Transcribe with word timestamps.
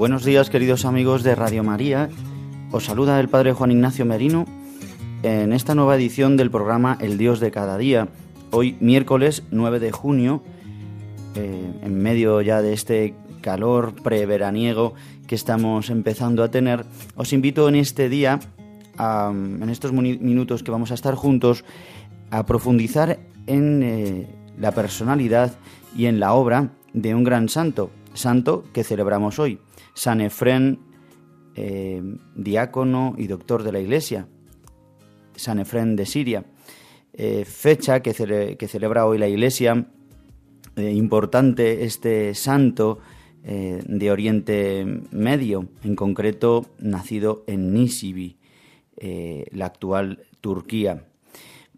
Buenos 0.00 0.24
días 0.24 0.48
queridos 0.48 0.86
amigos 0.86 1.22
de 1.24 1.34
Radio 1.34 1.62
María, 1.62 2.08
os 2.72 2.86
saluda 2.86 3.20
el 3.20 3.28
Padre 3.28 3.52
Juan 3.52 3.70
Ignacio 3.70 4.06
Merino 4.06 4.46
en 5.22 5.52
esta 5.52 5.74
nueva 5.74 5.94
edición 5.94 6.38
del 6.38 6.50
programa 6.50 6.96
El 7.02 7.18
Dios 7.18 7.38
de 7.38 7.50
cada 7.50 7.76
día, 7.76 8.08
hoy 8.50 8.78
miércoles 8.80 9.42
9 9.50 9.78
de 9.78 9.92
junio, 9.92 10.42
eh, 11.34 11.70
en 11.82 11.98
medio 11.98 12.40
ya 12.40 12.62
de 12.62 12.72
este 12.72 13.14
calor 13.42 13.92
preveraniego 13.92 14.94
que 15.26 15.34
estamos 15.34 15.90
empezando 15.90 16.42
a 16.44 16.50
tener, 16.50 16.86
os 17.14 17.34
invito 17.34 17.68
en 17.68 17.74
este 17.74 18.08
día, 18.08 18.40
en 18.98 19.68
estos 19.68 19.92
minutos 19.92 20.62
que 20.62 20.70
vamos 20.70 20.92
a 20.92 20.94
estar 20.94 21.14
juntos, 21.14 21.62
a 22.30 22.46
profundizar 22.46 23.18
en 23.46 23.82
eh, 23.82 24.34
la 24.58 24.72
personalidad 24.72 25.52
y 25.94 26.06
en 26.06 26.20
la 26.20 26.32
obra 26.32 26.70
de 26.94 27.14
un 27.14 27.22
gran 27.22 27.50
santo, 27.50 27.90
santo 28.14 28.64
que 28.72 28.82
celebramos 28.82 29.38
hoy. 29.38 29.60
San 29.94 30.20
Efrén, 30.20 30.80
eh, 31.54 32.02
diácono 32.34 33.14
y 33.18 33.26
doctor 33.26 33.62
de 33.62 33.72
la 33.72 33.80
Iglesia, 33.80 34.28
San 35.34 35.58
Efrén 35.58 35.96
de 35.96 36.06
Siria, 36.06 36.44
eh, 37.12 37.44
fecha 37.44 38.00
que, 38.00 38.12
celebra 38.14 39.06
hoy 39.06 39.18
la 39.18 39.28
Iglesia, 39.28 39.86
eh, 40.76 40.90
importante 40.92 41.84
este 41.84 42.34
santo 42.34 42.98
de 43.42 44.10
Oriente 44.10 44.84
Medio, 45.12 45.70
en 45.82 45.96
concreto 45.96 46.66
nacido 46.78 47.42
en 47.46 47.72
Nisibi, 47.72 48.36
la 49.50 49.64
actual 49.64 50.26
Turquía. 50.42 51.09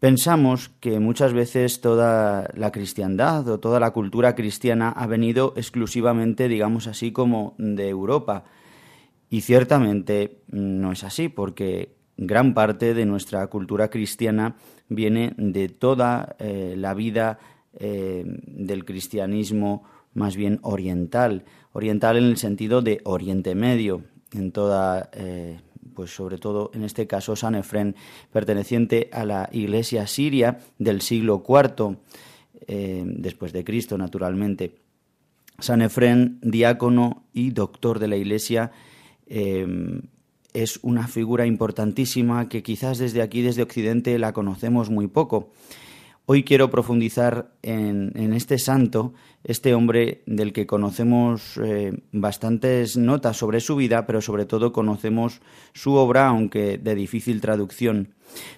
Pensamos 0.02 0.72
que 0.80 0.98
muchas 0.98 1.32
veces 1.32 1.80
toda 1.80 2.50
la 2.54 2.72
cristiandad 2.72 3.48
o 3.48 3.60
toda 3.60 3.78
la 3.78 3.92
cultura 3.92 4.34
cristiana 4.34 4.88
ha 4.88 5.06
venido 5.06 5.54
exclusivamente, 5.56 6.48
digamos 6.48 6.88
así, 6.88 7.12
como 7.12 7.54
de 7.56 7.88
Europa. 7.88 8.42
Y 9.30 9.42
ciertamente 9.42 10.42
no 10.48 10.90
es 10.90 11.04
así, 11.04 11.28
porque 11.28 11.94
gran 12.16 12.52
parte 12.52 12.94
de 12.94 13.06
nuestra 13.06 13.46
cultura 13.46 13.90
cristiana 13.90 14.56
viene 14.88 15.34
de 15.36 15.68
toda 15.68 16.34
eh, 16.40 16.74
la 16.76 16.94
vida 16.94 17.38
eh, 17.74 18.24
del 18.26 18.84
cristianismo 18.84 19.84
más 20.14 20.34
bien 20.34 20.58
oriental, 20.62 21.44
oriental 21.74 22.16
en 22.16 22.24
el 22.24 22.38
sentido 22.38 22.82
de 22.82 23.02
Oriente 23.04 23.54
Medio, 23.54 24.02
en 24.32 24.50
toda 24.50 25.10
eh, 25.12 25.60
pues 25.94 26.14
sobre 26.14 26.38
todo 26.38 26.70
en 26.74 26.84
este 26.84 27.06
caso 27.06 27.36
San 27.36 27.54
Efrén, 27.54 27.94
perteneciente 28.32 29.08
a 29.12 29.24
la 29.24 29.48
iglesia 29.52 30.06
siria 30.06 30.58
del 30.78 31.00
siglo 31.00 31.42
IV, 31.46 31.96
eh, 32.66 33.02
después 33.06 33.52
de 33.52 33.64
Cristo, 33.64 33.98
naturalmente. 33.98 34.76
San 35.58 35.82
Efrén, 35.82 36.38
diácono 36.42 37.24
y 37.32 37.50
doctor 37.50 37.98
de 37.98 38.08
la 38.08 38.16
iglesia, 38.16 38.72
eh, 39.26 39.66
es 40.52 40.78
una 40.82 41.08
figura 41.08 41.46
importantísima 41.46 42.48
que 42.48 42.62
quizás 42.62 42.98
desde 42.98 43.22
aquí, 43.22 43.42
desde 43.42 43.62
Occidente, 43.62 44.18
la 44.18 44.32
conocemos 44.32 44.90
muy 44.90 45.06
poco. 45.06 45.50
Hoy 46.26 46.44
quiero 46.44 46.70
profundizar 46.70 47.52
en, 47.62 48.32
este 48.32 48.58
santo, 48.58 49.12
este 49.44 49.74
hombre 49.74 50.22
del 50.26 50.52
que 50.52 50.66
conocemos 50.66 51.58
eh, 51.62 51.92
bastantes 52.12 52.96
notas 52.96 53.36
sobre 53.36 53.60
su 53.60 53.76
vida, 53.76 54.06
pero 54.06 54.20
sobre 54.20 54.46
todo 54.46 54.72
conocemos 54.72 55.40
su 55.72 55.94
obra, 55.94 56.28
aunque 56.28 56.78
de 56.78 56.94
difícil 56.94 57.40
traducción. 57.40 58.14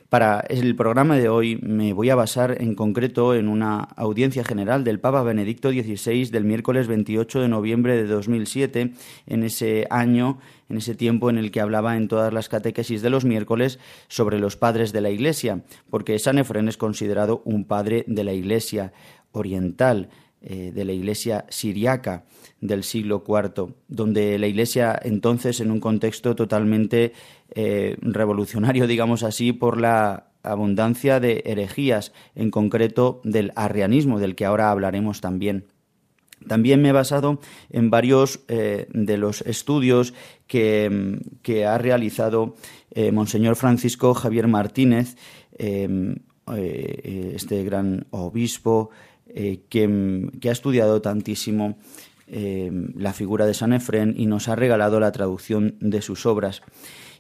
Para 0.09 0.41
el 0.49 0.77
programa 0.77 1.17
de 1.17 1.29
hoy 1.29 1.57
me 1.57 1.93
voy 1.93 2.11
a 2.11 2.15
basar 2.15 2.63
en 2.63 2.77
concreto 2.77 3.35
en 3.35 3.49
una 3.49 3.81
audiencia 3.81 4.45
general 4.45 4.85
del 4.85 5.01
Papa 5.01 5.23
Benedicto 5.23 5.71
XVI 5.71 6.27
del 6.27 6.45
miércoles 6.45 6.87
28 6.87 7.41
de 7.41 7.49
noviembre 7.49 7.97
de 7.97 8.07
2007, 8.07 8.93
en 9.27 9.43
ese 9.43 9.87
año, 9.91 10.39
en 10.69 10.77
ese 10.77 10.95
tiempo 10.95 11.31
en 11.31 11.39
el 11.39 11.51
que 11.51 11.61
hablaba 11.61 11.97
en 11.97 12.07
todas 12.07 12.33
las 12.33 12.49
catequesis 12.49 13.03
de 13.03 13.11
los 13.11 13.25
miércoles 13.25 13.81
sobre 14.07 14.39
los 14.39 14.57
padres 14.57 14.93
de 14.93 15.01
la 15.01 15.11
Iglesia, 15.11 15.65
porque 15.91 16.19
San 16.21 16.39
Efrén 16.39 16.69
es 16.69 16.77
considerado 16.77 17.43
un 17.45 17.65
padre 17.65 18.05
de 18.07 18.23
la 18.23 18.33
Iglesia 18.33 18.93
oriental, 19.33 20.11
eh, 20.47 20.73
de 20.75 20.85
la 20.85 20.93
Iglesia 20.93 21.47
siriaca 21.49 22.27
del 22.61 22.85
siglo 22.85 23.25
IV, 23.27 23.73
donde 23.89 24.39
la 24.39 24.47
Iglesia 24.47 25.01
entonces, 25.03 25.59
en 25.61 25.71
un 25.71 25.81
contexto 25.81 26.37
totalmente 26.37 27.15
eh, 27.55 27.97
revolucionario, 28.03 28.87
digamos 28.87 29.23
así, 29.23 29.55
por 29.55 29.81
la 29.81 30.27
abundancia 30.43 31.19
de 31.19 31.45
herejías, 31.47 32.13
en 32.35 32.51
concreto 32.51 33.23
del 33.25 33.53
arrianismo, 33.57 34.19
del 34.19 34.35
que 34.35 34.45
ahora 34.45 34.71
hablaremos 34.71 35.23
también. 35.23 35.65
También 36.47 36.83
me 36.83 36.91
he 36.91 36.93
basado 36.93 37.41
en 37.71 37.89
varios 37.89 38.41
eh, 38.49 38.87
de 38.93 39.17
los 39.17 39.41
estudios 39.41 40.13
que, 40.47 41.27
ha 41.67 41.79
realizado 41.79 42.55
Monseñor 43.13 43.57
Francisco 43.57 44.13
Javier 44.13 44.47
Martínez, 44.47 45.17
este 45.57 47.65
gran 47.65 48.07
obispo 48.11 48.91
que, 49.35 50.31
que, 50.41 50.49
ha 50.49 50.53
estudiado 50.53 51.03
tantísimo 51.03 51.77
Em, 52.27 52.89
la 52.97 53.13
figura 53.13 53.45
de 53.45 53.53
San 53.53 53.75
Efrén 53.75 54.15
y 54.17 54.25
nos 54.25 54.49
ha 54.49 54.57
regalado 54.57 54.99
la 54.99 55.13
traducción 55.13 55.77
de 55.81 56.01
sus 56.01 56.25
obras. 56.25 56.63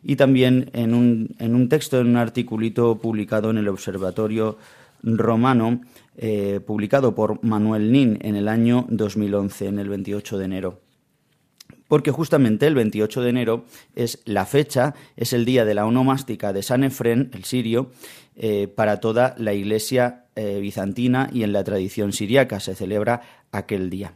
Y 0.02 0.16
también 0.16 0.70
en 0.72 0.94
un, 0.94 1.36
en 1.38 1.54
un 1.54 1.68
texto, 1.68 2.00
en 2.00 2.08
un 2.08 2.16
articulito 2.16 2.96
publicado 2.96 3.50
en 3.50 3.58
el 3.58 3.68
Observatorio 3.68 4.56
Romano, 5.02 5.82
eh, 6.16 6.60
publicado 6.66 7.14
por 7.14 7.44
Manuel 7.44 7.92
Nin 7.92 8.18
en 8.22 8.34
el 8.34 8.48
año 8.48 8.86
2011, 8.88 9.66
en 9.66 9.78
el 9.78 9.90
28 9.90 10.38
de 10.38 10.44
enero. 10.44 10.83
Porque 11.94 12.10
justamente 12.10 12.66
el 12.66 12.74
28 12.74 13.22
de 13.22 13.30
enero 13.30 13.64
es 13.94 14.18
la 14.24 14.46
fecha, 14.46 14.96
es 15.16 15.32
el 15.32 15.44
día 15.44 15.64
de 15.64 15.74
la 15.74 15.86
onomástica 15.86 16.52
de 16.52 16.64
San 16.64 16.82
Efrén, 16.82 17.30
el 17.32 17.44
sirio, 17.44 17.92
eh, 18.34 18.66
para 18.66 18.98
toda 18.98 19.36
la 19.38 19.52
iglesia 19.52 20.24
eh, 20.34 20.58
bizantina 20.60 21.30
y 21.32 21.44
en 21.44 21.52
la 21.52 21.62
tradición 21.62 22.12
siriaca 22.12 22.58
se 22.58 22.74
celebra 22.74 23.20
aquel 23.52 23.90
día. 23.90 24.14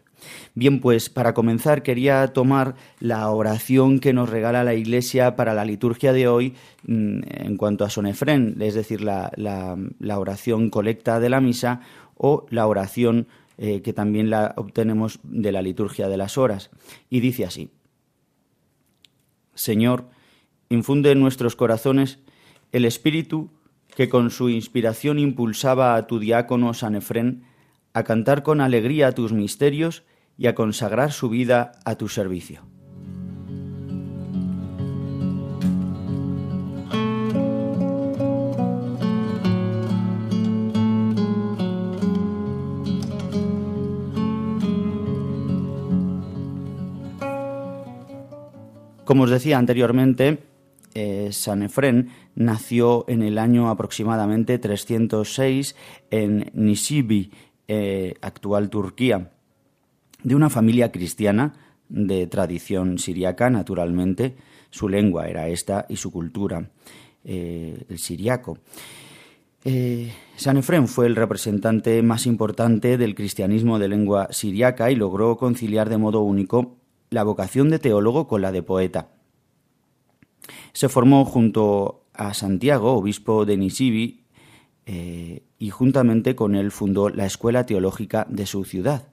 Bien, 0.56 0.81
pues 0.81 1.08
para 1.08 1.35
comenzar 1.35 1.85
quería 1.85 2.26
tomar 2.32 2.75
la 2.99 3.31
oración 3.31 4.00
que 4.00 4.12
nos 4.12 4.29
regala 4.29 4.64
la 4.64 4.75
Iglesia 4.75 5.37
para 5.37 5.55
la 5.55 5.64
liturgia 5.64 6.12
de 6.12 6.26
hoy 6.26 6.55
mm, 6.82 7.20
en 7.26 7.56
cuanto 7.56 7.85
a 7.85 7.91
Sonefren, 7.91 8.56
es 8.58 8.75
decir, 8.75 9.02
la, 9.02 9.31
oración 10.17 10.69
colecta 10.70 11.20
de 11.20 11.31
la 11.31 11.41
misa 11.41 11.82
o 12.17 12.44
la 12.50 12.67
oración 12.67 13.29
eh, 13.61 13.82
que 13.82 13.93
también 13.93 14.31
la 14.31 14.55
obtenemos 14.56 15.19
de 15.25 15.50
la 15.50 15.62
liturgia 15.62 16.08
de 16.08 16.17
las 16.17 16.38
horas. 16.38 16.70
Y 17.11 17.19
dice 17.19 17.44
así, 17.44 17.70
Señor, 19.58 20.08
infunde 20.69 21.10
en 21.10 21.20
nuestros 21.20 21.56
corazones 21.56 22.20
el 22.70 22.84
espíritu 22.84 23.50
que 23.96 24.08
con 24.08 24.31
su 24.31 24.50
inspiración 24.50 25.19
impulsaba 25.19 25.96
a 25.96 26.06
tu 26.06 26.20
diácono 26.20 26.75
San 26.75 26.94
Efrén 26.94 27.43
a 27.93 28.05
cantar 28.05 28.44
con 28.44 28.60
alegría 28.60 29.16
tus 29.16 29.32
misterios 29.32 30.05
y 30.37 30.46
a 30.46 30.55
consagrar 30.55 31.10
su 31.10 31.28
vida 31.28 31.72
a 31.84 31.96
tu 31.96 32.08
servicio. 32.08 32.68
Como 49.08 49.25
os 49.25 49.31
decía 49.31 49.56
anteriormente, 49.56 50.44
eh, 50.93 51.31
San 51.32 51.62
Efrén 51.62 52.10
nació 52.34 53.06
en 53.08 53.22
el 53.22 53.38
año 53.38 53.70
aproximadamente 53.70 54.58
306 54.58 55.76
en 56.10 56.50
Nisibi, 56.52 57.32
eh, 57.69 58.16
actual 58.20 58.69
Turquía, 58.69 59.32
de 60.22 60.34
una 60.34 60.50
familia 60.50 60.93
cristiana 60.93 61.55
de 61.88 62.26
tradición 62.26 62.99
siriaca, 62.99 63.49
naturalmente. 63.49 64.37
Su 64.69 64.90
lengua 64.90 65.26
era 65.26 65.49
esta 65.49 65.87
y 65.88 65.96
su 65.96 66.12
cultura, 66.12 66.69
eh, 67.25 67.87
el 67.88 67.99
siriaco. 67.99 68.58
San 70.37 70.58
Efrén 70.58 70.87
fue 70.87 71.06
el 71.06 71.16
representante 71.16 72.02
más 72.02 72.26
importante 72.26 72.99
del 72.99 73.14
cristianismo 73.14 73.78
de 73.78 73.88
lengua 73.88 74.28
siriaca 74.32 74.90
y 74.90 74.96
logró 74.96 75.38
conciliar 75.38 75.88
de 75.88 75.96
modo 75.96 76.20
único 76.20 76.77
la 77.10 77.25
vocación 77.25 77.70
de 77.70 77.78
teólogo 77.78 78.26
con 78.26 78.43
la 78.43 78.52
de 78.52 78.62
poeta. 78.62 79.10
Se 80.72 80.88
formó 80.88 81.25
junto 81.25 82.06
a 82.12 82.34
Santiago, 82.34 82.94
obispo 82.94 83.44
de 83.44 83.56
Nisibi, 83.56 84.25
eh, 84.87 85.43
y 85.58 85.70
juntamente 85.70 86.34
con 86.34 86.55
él 86.55 86.70
fundó 86.70 87.10
la 87.10 87.26
escuela 87.26 87.66
teológica 87.66 88.26
de 88.31 88.46
su 88.46 88.64
ciudad. 88.64 89.08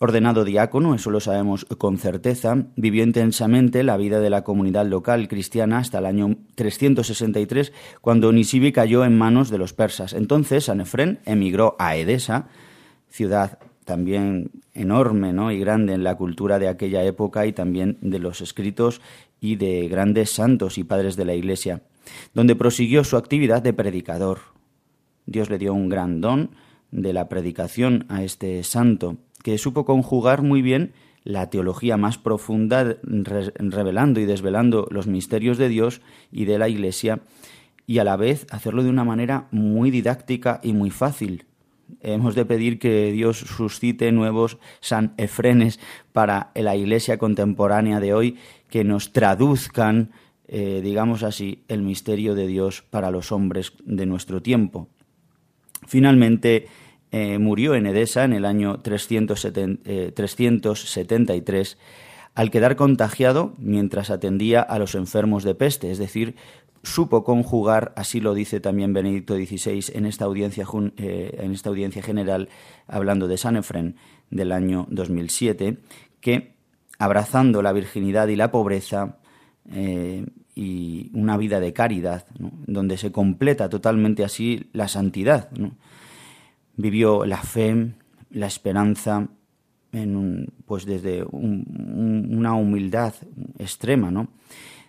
Ordenado 0.00 0.44
diácono, 0.44 0.94
eso 0.94 1.10
lo 1.10 1.18
sabemos 1.18 1.64
con 1.64 1.98
certeza, 1.98 2.66
vivió 2.76 3.02
intensamente 3.02 3.82
la 3.82 3.96
vida 3.96 4.20
de 4.20 4.30
la 4.30 4.44
comunidad 4.44 4.86
local 4.86 5.26
cristiana 5.26 5.78
hasta 5.78 5.98
el 5.98 6.06
año 6.06 6.36
363, 6.54 7.72
cuando 8.00 8.32
Nisibi 8.32 8.70
cayó 8.70 9.04
en 9.04 9.18
manos 9.18 9.50
de 9.50 9.58
los 9.58 9.72
persas. 9.72 10.12
Entonces 10.12 10.66
San 10.66 10.80
Efrén 10.80 11.18
emigró 11.24 11.74
a 11.80 11.96
Edesa, 11.96 12.46
ciudad 13.08 13.58
también 13.88 14.50
enorme 14.74 15.32
¿no? 15.32 15.50
y 15.50 15.58
grande 15.58 15.94
en 15.94 16.04
la 16.04 16.14
cultura 16.14 16.58
de 16.58 16.68
aquella 16.68 17.02
época 17.04 17.46
y 17.46 17.54
también 17.54 17.96
de 18.02 18.18
los 18.18 18.42
escritos 18.42 19.00
y 19.40 19.56
de 19.56 19.88
grandes 19.88 20.30
santos 20.30 20.76
y 20.76 20.84
padres 20.84 21.16
de 21.16 21.24
la 21.24 21.34
Iglesia, 21.34 21.80
donde 22.34 22.54
prosiguió 22.54 23.02
su 23.02 23.16
actividad 23.16 23.62
de 23.62 23.72
predicador. 23.72 24.40
Dios 25.24 25.48
le 25.48 25.56
dio 25.56 25.72
un 25.72 25.88
gran 25.88 26.20
don 26.20 26.50
de 26.90 27.14
la 27.14 27.30
predicación 27.30 28.04
a 28.10 28.22
este 28.22 28.62
santo 28.62 29.16
que 29.42 29.56
supo 29.56 29.86
conjugar 29.86 30.42
muy 30.42 30.60
bien 30.60 30.92
la 31.24 31.48
teología 31.48 31.96
más 31.96 32.18
profunda, 32.18 32.98
revelando 33.02 34.20
y 34.20 34.26
desvelando 34.26 34.86
los 34.90 35.06
misterios 35.06 35.56
de 35.56 35.70
Dios 35.70 36.02
y 36.30 36.44
de 36.44 36.58
la 36.58 36.68
Iglesia, 36.68 37.20
y 37.86 38.00
a 38.00 38.04
la 38.04 38.16
vez 38.16 38.46
hacerlo 38.50 38.82
de 38.82 38.90
una 38.90 39.04
manera 39.04 39.48
muy 39.50 39.90
didáctica 39.90 40.60
y 40.62 40.74
muy 40.74 40.90
fácil. 40.90 41.46
Hemos 42.00 42.34
de 42.34 42.44
pedir 42.44 42.78
que 42.78 43.12
Dios 43.12 43.38
suscite 43.38 44.12
nuevos 44.12 44.58
San 44.80 45.14
Efrenes 45.16 45.80
para 46.12 46.50
la 46.54 46.76
Iglesia 46.76 47.18
contemporánea 47.18 48.00
de 48.00 48.14
hoy, 48.14 48.38
que 48.70 48.84
nos 48.84 49.12
traduzcan, 49.12 50.12
eh, 50.46 50.80
digamos 50.82 51.22
así, 51.22 51.64
el 51.68 51.82
misterio 51.82 52.34
de 52.34 52.46
Dios 52.46 52.84
para 52.88 53.10
los 53.10 53.32
hombres 53.32 53.72
de 53.84 54.06
nuestro 54.06 54.42
tiempo. 54.42 54.88
Finalmente, 55.86 56.66
eh, 57.10 57.38
murió 57.38 57.74
en 57.74 57.86
Edesa 57.86 58.24
en 58.24 58.34
el 58.34 58.44
año 58.44 58.80
373 58.80 61.72
eh, 61.72 61.76
al 62.34 62.50
quedar 62.50 62.76
contagiado 62.76 63.54
mientras 63.58 64.10
atendía 64.10 64.60
a 64.60 64.78
los 64.78 64.94
enfermos 64.94 65.42
de 65.42 65.54
peste, 65.54 65.90
es 65.90 65.96
decir, 65.98 66.36
supo 66.82 67.24
conjugar, 67.24 67.92
así 67.96 68.20
lo 68.20 68.34
dice 68.34 68.60
también 68.60 68.92
Benedicto 68.92 69.34
XVI 69.34 69.92
en 69.94 70.06
esta 70.06 70.24
audiencia, 70.24 70.66
eh, 70.96 71.36
en 71.40 71.52
esta 71.52 71.70
audiencia 71.70 72.02
general, 72.02 72.48
hablando 72.86 73.28
de 73.28 73.36
San 73.36 73.56
Efren 73.56 73.96
del 74.30 74.52
año 74.52 74.86
2007, 74.90 75.78
que 76.20 76.54
abrazando 76.98 77.62
la 77.62 77.72
virginidad 77.72 78.28
y 78.28 78.36
la 78.36 78.50
pobreza 78.50 79.18
y 80.54 81.10
una 81.12 81.36
vida 81.36 81.60
de 81.60 81.72
caridad, 81.72 82.26
donde 82.38 82.96
se 82.96 83.12
completa 83.12 83.68
totalmente 83.68 84.24
así 84.24 84.68
la 84.72 84.88
santidad. 84.88 85.50
vivió 86.74 87.24
la 87.26 87.42
fe, 87.42 87.92
la 88.30 88.46
esperanza, 88.46 89.28
en 89.92 90.52
pues 90.66 90.84
desde 90.84 91.24
una 91.30 92.54
humildad 92.54 93.14
extrema, 93.58 94.10
¿no? 94.10 94.28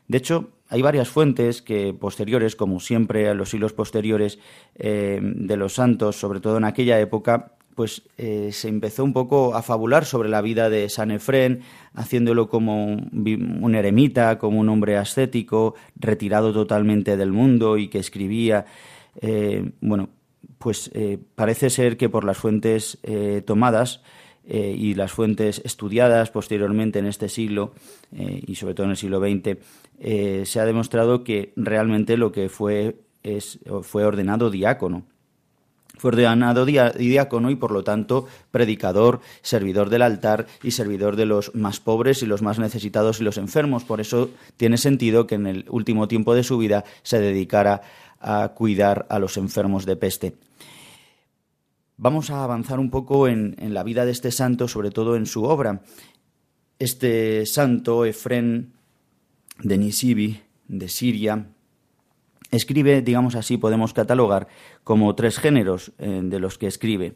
De 0.07 0.17
hecho, 0.17 0.49
hay 0.69 0.83
varias 0.83 1.09
fuentes 1.09 1.63
que 1.63 1.95
posteriores, 1.95 2.55
como 2.55 2.79
siempre 2.79 3.27
a 3.27 3.33
los 3.33 3.49
siglos 3.49 3.73
posteriores 3.73 4.37
eh, 4.75 5.19
de 5.21 5.57
los 5.57 5.73
santos, 5.73 6.15
sobre 6.17 6.39
todo 6.39 6.57
en 6.57 6.63
aquella 6.63 6.99
época, 6.99 7.53
pues 7.73 8.03
eh, 8.17 8.49
se 8.51 8.67
empezó 8.67 9.03
un 9.03 9.13
poco 9.13 9.55
a 9.55 9.63
fabular 9.63 10.05
sobre 10.05 10.29
la 10.29 10.41
vida 10.41 10.69
de 10.69 10.87
San 10.89 11.09
Efrén, 11.09 11.61
haciéndolo 11.95 12.49
como 12.49 12.85
un, 12.85 13.75
eremita, 13.75 14.37
como 14.37 14.59
un 14.59 14.69
hombre 14.69 14.95
ascético, 14.95 15.73
retirado 15.95 16.53
totalmente 16.53 17.17
del 17.17 17.31
mundo 17.31 17.77
y 17.77 17.87
que 17.87 17.97
escribía, 17.97 18.65
eh, 19.21 19.71
bueno, 19.81 20.09
pues 20.59 20.91
parece 21.35 21.69
ser 21.69 21.97
que 21.97 22.09
por 22.09 22.25
las 22.25 22.37
fuentes 22.37 22.99
tomadas 23.45 24.01
y 24.45 24.93
las 24.95 25.13
fuentes 25.13 25.61
estudiadas 25.63 26.31
posteriormente 26.31 26.99
en 26.99 27.05
este 27.05 27.29
siglo 27.29 27.73
y 28.11 28.55
sobre 28.55 28.73
todo 28.73 28.85
en 28.85 28.91
el 28.91 28.97
siglo 28.97 29.21
XX, 29.21 29.57
se 30.01 30.59
ha 30.59 30.65
demostrado 30.65 31.23
que 31.23 31.53
realmente 31.55 32.17
lo 32.17 32.31
que 32.31 32.49
fue 32.49 33.01
fue 33.83 34.05
ordenado 34.05 34.49
diácono. 34.49 35.03
Fue 35.97 36.09
ordenado 36.09 36.65
diácono 36.65 37.51
y 37.51 37.55
por 37.57 37.71
lo 37.71 37.83
tanto 37.83 38.25
predicador, 38.51 39.19
servidor 39.41 39.89
del 39.89 40.01
altar 40.01 40.47
y 40.63 40.71
servidor 40.71 41.17
de 41.17 41.25
los 41.25 41.53
más 41.55 41.81
pobres 41.81 42.23
y 42.23 42.25
los 42.25 42.41
más 42.41 42.57
necesitados 42.57 43.19
y 43.19 43.23
los 43.25 43.37
enfermos. 43.37 43.83
Por 43.83 43.99
eso 43.99 44.29
tiene 44.55 44.77
sentido 44.77 45.27
que 45.27 45.35
en 45.35 45.45
el 45.45 45.65
último 45.69 46.07
tiempo 46.07 46.33
de 46.33 46.43
su 46.43 46.57
vida 46.57 46.85
se 47.03 47.19
dedicara 47.19 47.81
a 48.21 48.53
cuidar 48.55 49.07
a 49.09 49.19
los 49.19 49.35
enfermos 49.35 49.85
de 49.85 49.97
peste. 49.97 50.35
Vamos 51.97 52.29
a 52.29 52.45
avanzar 52.45 52.79
un 52.79 52.89
poco 52.89 53.27
en, 53.27 53.57
la 53.59 53.83
vida 53.83 54.05
de 54.05 54.13
este 54.13 54.31
santo, 54.31 54.69
sobre 54.69 54.91
todo 54.91 55.17
en 55.17 55.25
su 55.25 55.43
obra. 55.43 55.81
Este 56.79 57.45
santo, 57.45 58.05
Efren 58.05 58.71
de 59.61 59.77
Nisibi, 59.77 60.41
de 60.67 60.89
Siria, 60.89 61.47
escribe, 62.51 63.01
digamos 63.01 63.35
así, 63.35 63.57
podemos 63.57 63.93
catalogar 63.93 64.47
como 64.83 65.13
tres 65.15 65.37
géneros 65.37 65.91
eh, 65.99 66.21
de 66.23 66.39
los 66.39 66.57
que 66.57 66.67
escribe. 66.67 67.15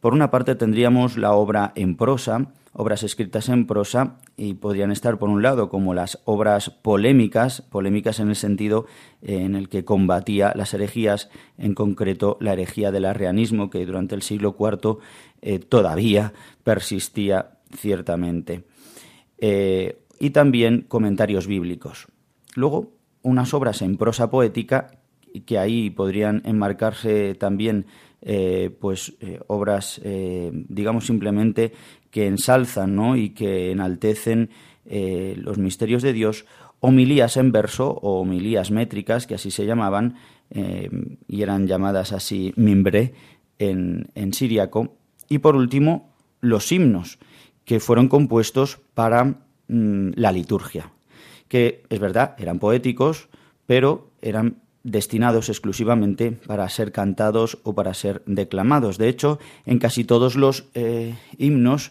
Por 0.00 0.12
una 0.12 0.30
parte 0.30 0.54
tendríamos 0.54 1.16
la 1.16 1.32
obra 1.32 1.72
en 1.74 1.96
prosa, 1.96 2.52
obras 2.72 3.02
escritas 3.02 3.48
en 3.48 3.66
prosa, 3.66 4.18
y 4.36 4.54
podrían 4.54 4.92
estar 4.92 5.18
por 5.18 5.30
un 5.30 5.42
lado 5.42 5.70
como 5.70 5.94
las 5.94 6.20
obras 6.24 6.68
polémicas, 6.68 7.62
polémicas 7.62 8.20
en 8.20 8.28
el 8.28 8.36
sentido 8.36 8.86
eh, 9.22 9.38
en 9.40 9.54
el 9.54 9.68
que 9.68 9.84
combatía 9.84 10.52
las 10.54 10.74
herejías, 10.74 11.30
en 11.56 11.74
concreto 11.74 12.36
la 12.40 12.52
herejía 12.52 12.90
del 12.90 13.06
arrianismo, 13.06 13.70
que 13.70 13.86
durante 13.86 14.14
el 14.14 14.22
siglo 14.22 14.54
IV 14.58 14.98
eh, 15.40 15.58
todavía 15.58 16.34
persistía 16.62 17.58
ciertamente. 17.74 18.64
Y 20.20 20.30
también 20.30 20.82
comentarios 20.88 21.46
bíblicos. 21.46 22.06
Luego, 22.54 22.92
unas 23.22 23.52
obras 23.54 23.82
en 23.82 23.96
prosa 23.96 24.30
poética, 24.30 24.98
que 25.44 25.58
ahí 25.58 25.90
podrían 25.90 26.42
enmarcarse 26.44 27.34
también 27.34 27.86
eh, 28.22 28.70
pues 28.80 29.14
eh, 29.20 29.40
obras, 29.46 30.00
eh, 30.02 30.50
digamos 30.52 31.06
simplemente, 31.06 31.72
que 32.10 32.26
ensalzan 32.26 32.96
¿no? 32.96 33.16
y 33.16 33.30
que 33.30 33.70
enaltecen 33.70 34.50
los 34.88 35.58
misterios 35.58 36.00
de 36.04 36.12
Dios, 36.12 36.46
homilías 36.78 37.36
en 37.36 37.50
verso 37.50 37.90
o 37.90 38.20
homilías 38.20 38.70
métricas, 38.70 39.26
que 39.26 39.34
así 39.34 39.50
se 39.50 39.66
llamaban, 39.66 40.14
y 41.26 41.42
eran 41.42 41.66
llamadas 41.66 42.12
así 42.12 42.52
mimbre 42.54 43.14
en, 43.58 44.12
en 44.14 44.32
siriaco, 44.32 44.96
y 45.28 45.38
por 45.38 45.56
último, 45.56 46.14
los 46.40 46.70
himnos, 46.70 47.18
que 47.64 47.80
fueron 47.80 48.06
compuestos 48.06 48.78
para 48.94 49.45
mm, 49.68 50.10
la 50.14 50.32
liturgia, 50.32 50.92
que 51.48 51.82
es 51.88 51.98
verdad, 51.98 52.34
eran 52.38 52.58
poéticos, 52.58 53.28
pero 53.66 54.10
eran 54.22 54.56
destinados 54.86 55.48
exclusivamente 55.48 56.30
para 56.30 56.68
ser 56.68 56.92
cantados 56.92 57.58
o 57.64 57.74
para 57.74 57.92
ser 57.92 58.22
declamados. 58.26 58.98
De 58.98 59.08
hecho, 59.08 59.40
en 59.64 59.80
casi 59.80 60.04
todos 60.04 60.36
los 60.36 60.68
eh, 60.74 61.14
himnos, 61.38 61.90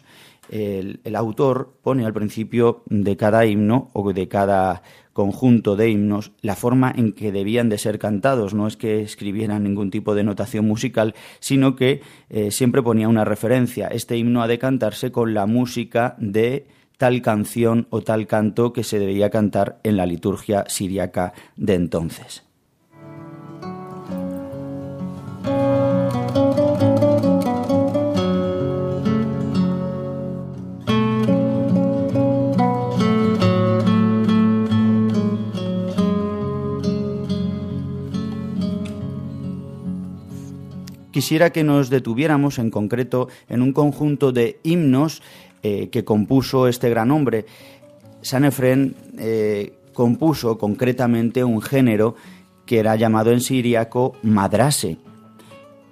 el, 0.49 1.15
autor 1.15 1.73
pone 1.81 2.05
al 2.05 2.13
principio 2.13 2.83
de 2.85 3.17
cada 3.17 3.45
himno 3.45 3.89
o 3.93 4.13
de 4.13 4.27
cada 4.27 4.81
conjunto 5.13 5.75
de 5.75 5.89
himnos 5.89 6.31
la 6.41 6.55
forma 6.55 6.93
en 6.95 7.13
que 7.13 7.31
debían 7.31 7.69
de 7.69 7.77
ser 7.77 7.99
cantados. 7.99 8.53
No 8.53 8.67
es 8.67 8.77
que 8.77 9.01
escribieran 9.01 9.63
ningún 9.63 9.91
tipo 9.91 10.13
de 10.15 10.23
notación 10.23 10.65
musical, 10.65 11.15
sino 11.39 11.75
que 11.75 12.01
eh, 12.29 12.51
siempre 12.51 12.81
ponía 12.81 13.07
una 13.09 13.25
referencia. 13.25 13.87
Este 13.87 14.17
himno 14.17 14.41
ha 14.41 14.47
de 14.47 14.59
cantarse 14.59 15.11
con 15.11 15.33
la 15.33 15.45
música 15.45 16.15
de 16.19 16.67
tal 16.97 17.21
canción 17.21 17.87
o 17.89 18.01
tal 18.01 18.27
canto 18.27 18.73
que 18.73 18.83
se 18.83 18.99
debía 18.99 19.29
cantar 19.29 19.79
en 19.83 19.97
la 19.97 20.05
liturgia 20.05 20.65
siriaca 20.67 21.33
de 21.55 21.75
entonces. 21.75 22.45
quisiera 41.25 41.49
que 41.49 41.63
nos 41.63 41.89
detuviéramos 41.89 42.59
en 42.59 42.69
concreto 42.69 43.29
en 43.47 43.63
un 43.63 43.73
conjunto 43.73 44.31
de 44.31 44.59
himnos 44.63 45.23
eh, 45.67 45.89
que 45.89 46.05
compuso 46.05 46.67
este 46.67 46.91
gran 46.91 47.09
hombre. 47.09 47.47
San 48.21 48.45
Efren 48.45 48.95
eh, 49.17 49.73
compuso 49.93 50.59
concretamente 50.59 51.43
un 51.43 51.59
género 51.59 52.13
que 52.67 52.77
era 52.77 52.95
llamado 52.95 53.31
en 53.31 53.41
siríaco 53.41 54.13
madrase, 54.21 54.97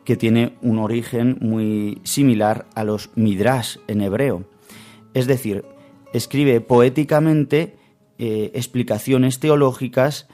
que 0.06 0.16
tiene 0.16 0.54
un 0.62 0.78
origen 0.78 1.38
muy 1.42 2.00
similar 2.04 2.68
a 2.76 2.84
los 2.84 3.10
midrash 3.16 3.78
en 3.88 4.02
hebreo. 4.02 4.44
Es 5.16 5.26
decir, 5.26 5.66
escribe 6.14 6.62
poéticamente 6.62 7.76
eh, 8.20 8.52
explicaciones 8.54 9.40
teológicas 9.40 10.28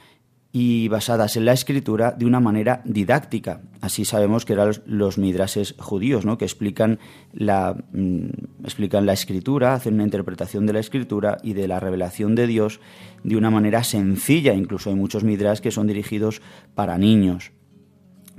y 0.52 0.88
basadas 0.88 1.36
en 1.36 1.44
la 1.44 1.52
escritura 1.52 2.12
de 2.12 2.26
una 2.26 2.40
manera 2.40 2.82
didáctica. 2.84 3.60
Así 3.80 4.04
sabemos 4.04 4.44
que 4.44 4.54
eran 4.54 4.72
los, 4.84 5.16
midrases 5.16 5.76
judíos, 5.78 6.24
¿no? 6.24 6.38
que 6.38 6.44
explican 6.44 6.98
la, 7.32 7.76
mm, 7.92 8.64
explican 8.64 9.06
la 9.06 9.12
escritura, 9.12 9.74
hacen 9.74 9.94
una 9.94 10.04
interpretación 10.04 10.66
de 10.66 10.72
la 10.72 10.80
escritura 10.80 11.38
y 11.42 11.52
de 11.52 11.68
la 11.68 11.78
revelación 11.78 12.34
de 12.34 12.48
Dios 12.48 12.80
de 13.22 13.36
una 13.36 13.50
manera 13.50 13.84
sencilla. 13.84 14.54
Incluso 14.54 14.90
hay 14.90 14.96
muchos 14.96 15.22
midras 15.22 15.60
que 15.60 15.70
son 15.70 15.86
dirigidos 15.86 16.42
para 16.74 16.98
niños. 16.98 17.52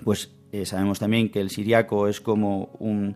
Pues 0.04 0.36
eh, 0.52 0.66
sabemos 0.66 1.00
también 1.00 1.30
que 1.30 1.40
el 1.40 1.50
siriaco 1.50 2.10
es 2.10 2.20
como 2.20 2.72
un 2.80 3.16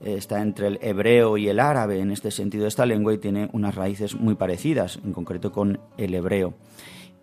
eh, 0.00 0.16
está 0.16 0.42
entre 0.42 0.66
el 0.66 0.78
hebreo 0.82 1.38
y 1.38 1.48
el 1.48 1.60
árabe 1.60 2.00
en 2.00 2.10
este 2.10 2.30
sentido 2.30 2.64
de 2.64 2.68
esta 2.68 2.84
lengua 2.84 3.14
y 3.14 3.18
tiene 3.18 3.48
unas 3.52 3.74
raíces 3.74 4.14
muy 4.14 4.34
parecidas, 4.34 5.00
en 5.02 5.12
concreto 5.12 5.50
con 5.50 5.80
el 5.96 6.14
hebreo. 6.14 6.54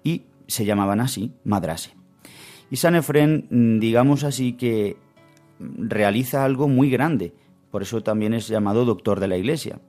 Y 0.04 0.24
se 0.52 0.66
llamaban 0.66 1.00
así, 1.00 1.34
madrase. 1.44 1.92
Y 2.70 2.78
San 2.78 2.96
Efren, 2.96 3.48
mm, 3.50 3.80
digamos 3.80 4.24
así, 4.24 4.54
que 4.54 4.98
realiza 5.60 6.46
algo 6.46 6.68
muy 6.68 6.90
grande, 6.90 7.34
por 7.70 7.82
eso 7.82 8.02
también 8.02 8.34
es 8.34 8.48
llamado 8.48 8.86
doctor 8.86 9.20
de 9.20 9.28
la 9.28 9.38
Iglesia. 9.38 9.80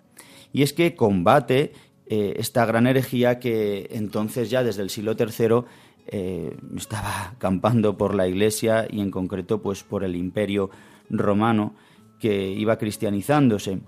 Y 0.53 0.63
es 0.63 0.73
que 0.73 0.95
combate 0.95 1.73
eh, 2.07 2.35
esta 2.37 2.67
gran 2.67 2.87
herejía 2.87 3.39
que 3.39 3.89
entonces 3.93 4.51
ya 4.51 4.63
desde 4.63 4.83
el 4.83 4.91
siglo 4.91 5.17
III 5.19 5.65
eh, 6.07 6.57
estaba 6.77 7.35
campando 7.39 7.97
por 7.97 8.15
la 8.15 8.29
Iglesia 8.29 8.87
y 8.91 9.01
en 9.01 9.11
concreto 9.11 9.63
pues 9.63 9.83
por 9.83 10.05
el 10.05 10.17
imperio 10.17 10.71
romano 11.09 11.75
que 12.19 12.51
iba 12.51 12.79
cristianizándose. 12.79 13.81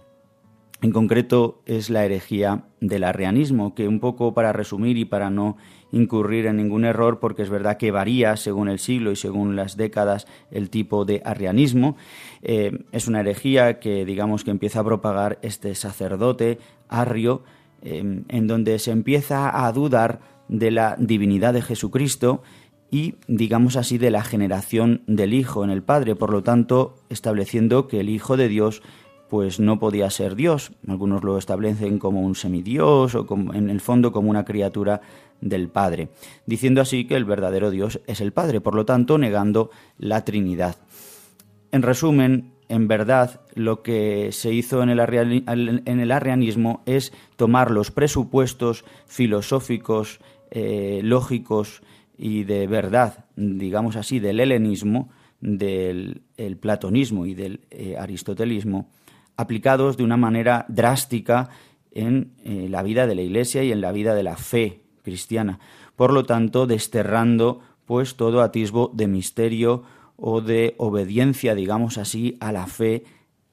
En 0.84 0.90
concreto 0.90 1.62
es 1.64 1.88
la 1.88 2.04
herejía 2.04 2.64
del 2.82 3.04
arrianismo, 3.04 3.74
que 3.74 3.88
un 3.88 4.00
poco 4.00 4.34
para 4.34 4.52
resumir 4.52 4.98
y 4.98 5.06
para 5.06 5.30
no 5.30 5.56
incurrir 5.92 6.44
en 6.44 6.58
ningún 6.58 6.84
error, 6.84 7.20
porque 7.20 7.40
es 7.40 7.48
verdad 7.48 7.78
que 7.78 7.90
varía 7.90 8.36
según 8.36 8.68
el 8.68 8.78
siglo 8.78 9.10
y 9.10 9.16
según 9.16 9.56
las 9.56 9.78
décadas 9.78 10.26
el 10.50 10.68
tipo 10.68 11.06
de 11.06 11.22
arrianismo, 11.24 11.96
eh, 12.42 12.84
es 12.92 13.08
una 13.08 13.20
herejía 13.20 13.80
que 13.80 14.04
digamos 14.04 14.44
que 14.44 14.50
empieza 14.50 14.80
a 14.80 14.84
propagar 14.84 15.38
este 15.40 15.74
sacerdote 15.74 16.58
arrio, 16.90 17.44
eh, 17.80 18.22
en 18.28 18.46
donde 18.46 18.78
se 18.78 18.90
empieza 18.90 19.64
a 19.64 19.72
dudar 19.72 20.20
de 20.48 20.70
la 20.70 20.96
divinidad 20.98 21.54
de 21.54 21.62
Jesucristo 21.62 22.42
y, 22.90 23.14
digamos 23.26 23.76
así, 23.76 23.96
de 23.96 24.10
la 24.10 24.22
generación 24.22 25.02
del 25.06 25.32
Hijo 25.32 25.64
en 25.64 25.70
el 25.70 25.82
Padre, 25.82 26.14
por 26.14 26.30
lo 26.30 26.42
tanto, 26.42 26.94
estableciendo 27.08 27.88
que 27.88 28.00
el 28.00 28.10
Hijo 28.10 28.36
de 28.36 28.48
Dios 28.48 28.82
pues 29.28 29.60
no 29.60 29.78
podía 29.78 30.10
ser 30.10 30.34
Dios. 30.34 30.72
Algunos 30.86 31.24
lo 31.24 31.38
establecen 31.38 31.98
como 31.98 32.22
un 32.22 32.34
semidios 32.34 33.14
o 33.14 33.26
como, 33.26 33.54
en 33.54 33.70
el 33.70 33.80
fondo 33.80 34.12
como 34.12 34.30
una 34.30 34.44
criatura 34.44 35.00
del 35.40 35.68
Padre, 35.68 36.08
diciendo 36.46 36.80
así 36.80 37.06
que 37.06 37.16
el 37.16 37.24
verdadero 37.24 37.70
Dios 37.70 38.00
es 38.06 38.20
el 38.20 38.32
Padre, 38.32 38.60
por 38.60 38.74
lo 38.74 38.84
tanto 38.84 39.18
negando 39.18 39.70
la 39.98 40.24
Trinidad. 40.24 40.76
En 41.70 41.82
resumen, 41.82 42.52
en 42.68 42.88
verdad, 42.88 43.40
lo 43.54 43.82
que 43.82 44.30
se 44.32 44.52
hizo 44.52 44.82
en 44.82 44.88
el, 44.90 45.00
arrianismo 46.12 46.82
es 46.86 47.12
tomar 47.36 47.70
los 47.70 47.90
presupuestos 47.90 48.84
filosóficos, 49.06 50.20
eh, 50.50 51.00
lógicos 51.02 51.82
y 52.16 52.44
de 52.44 52.66
verdad, 52.66 53.26
digamos 53.36 53.96
así, 53.96 54.18
del 54.18 54.40
helenismo, 54.40 55.10
del 55.40 56.22
platonismo 56.58 57.26
y 57.26 57.34
del 57.34 57.60
eh, 57.70 57.96
aristotelismo, 57.98 58.88
aplicados 59.36 59.96
de 59.96 60.04
una 60.04 60.16
manera 60.16 60.66
drástica 60.68 61.50
en 61.92 62.32
eh, 62.44 62.66
la 62.68 62.82
vida 62.82 63.06
de 63.06 63.14
la 63.14 63.22
Iglesia 63.22 63.62
y 63.62 63.72
en 63.72 63.80
la 63.80 63.92
vida 63.92 64.14
de 64.14 64.22
la 64.22 64.36
fe 64.36 64.80
cristiana. 65.02 65.60
Por 65.96 66.12
lo 66.12 66.24
tanto, 66.24 66.66
desterrando 66.66 67.60
pues 67.84 68.16
todo 68.16 68.40
atisbo 68.40 68.90
de 68.94 69.06
misterio 69.06 69.82
o 70.16 70.40
de 70.40 70.74
obediencia, 70.78 71.54
digamos 71.54 71.98
así, 71.98 72.36
a 72.40 72.52
la 72.52 72.66
fe 72.66 73.04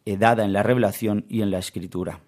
eh, 0.06 0.18
dada 0.18 0.46
en 0.46 0.54
la 0.54 0.64
revelación 0.64 1.26
y 1.30 1.42
en 1.42 1.52
la 1.52 1.60
escritura. 1.60 2.22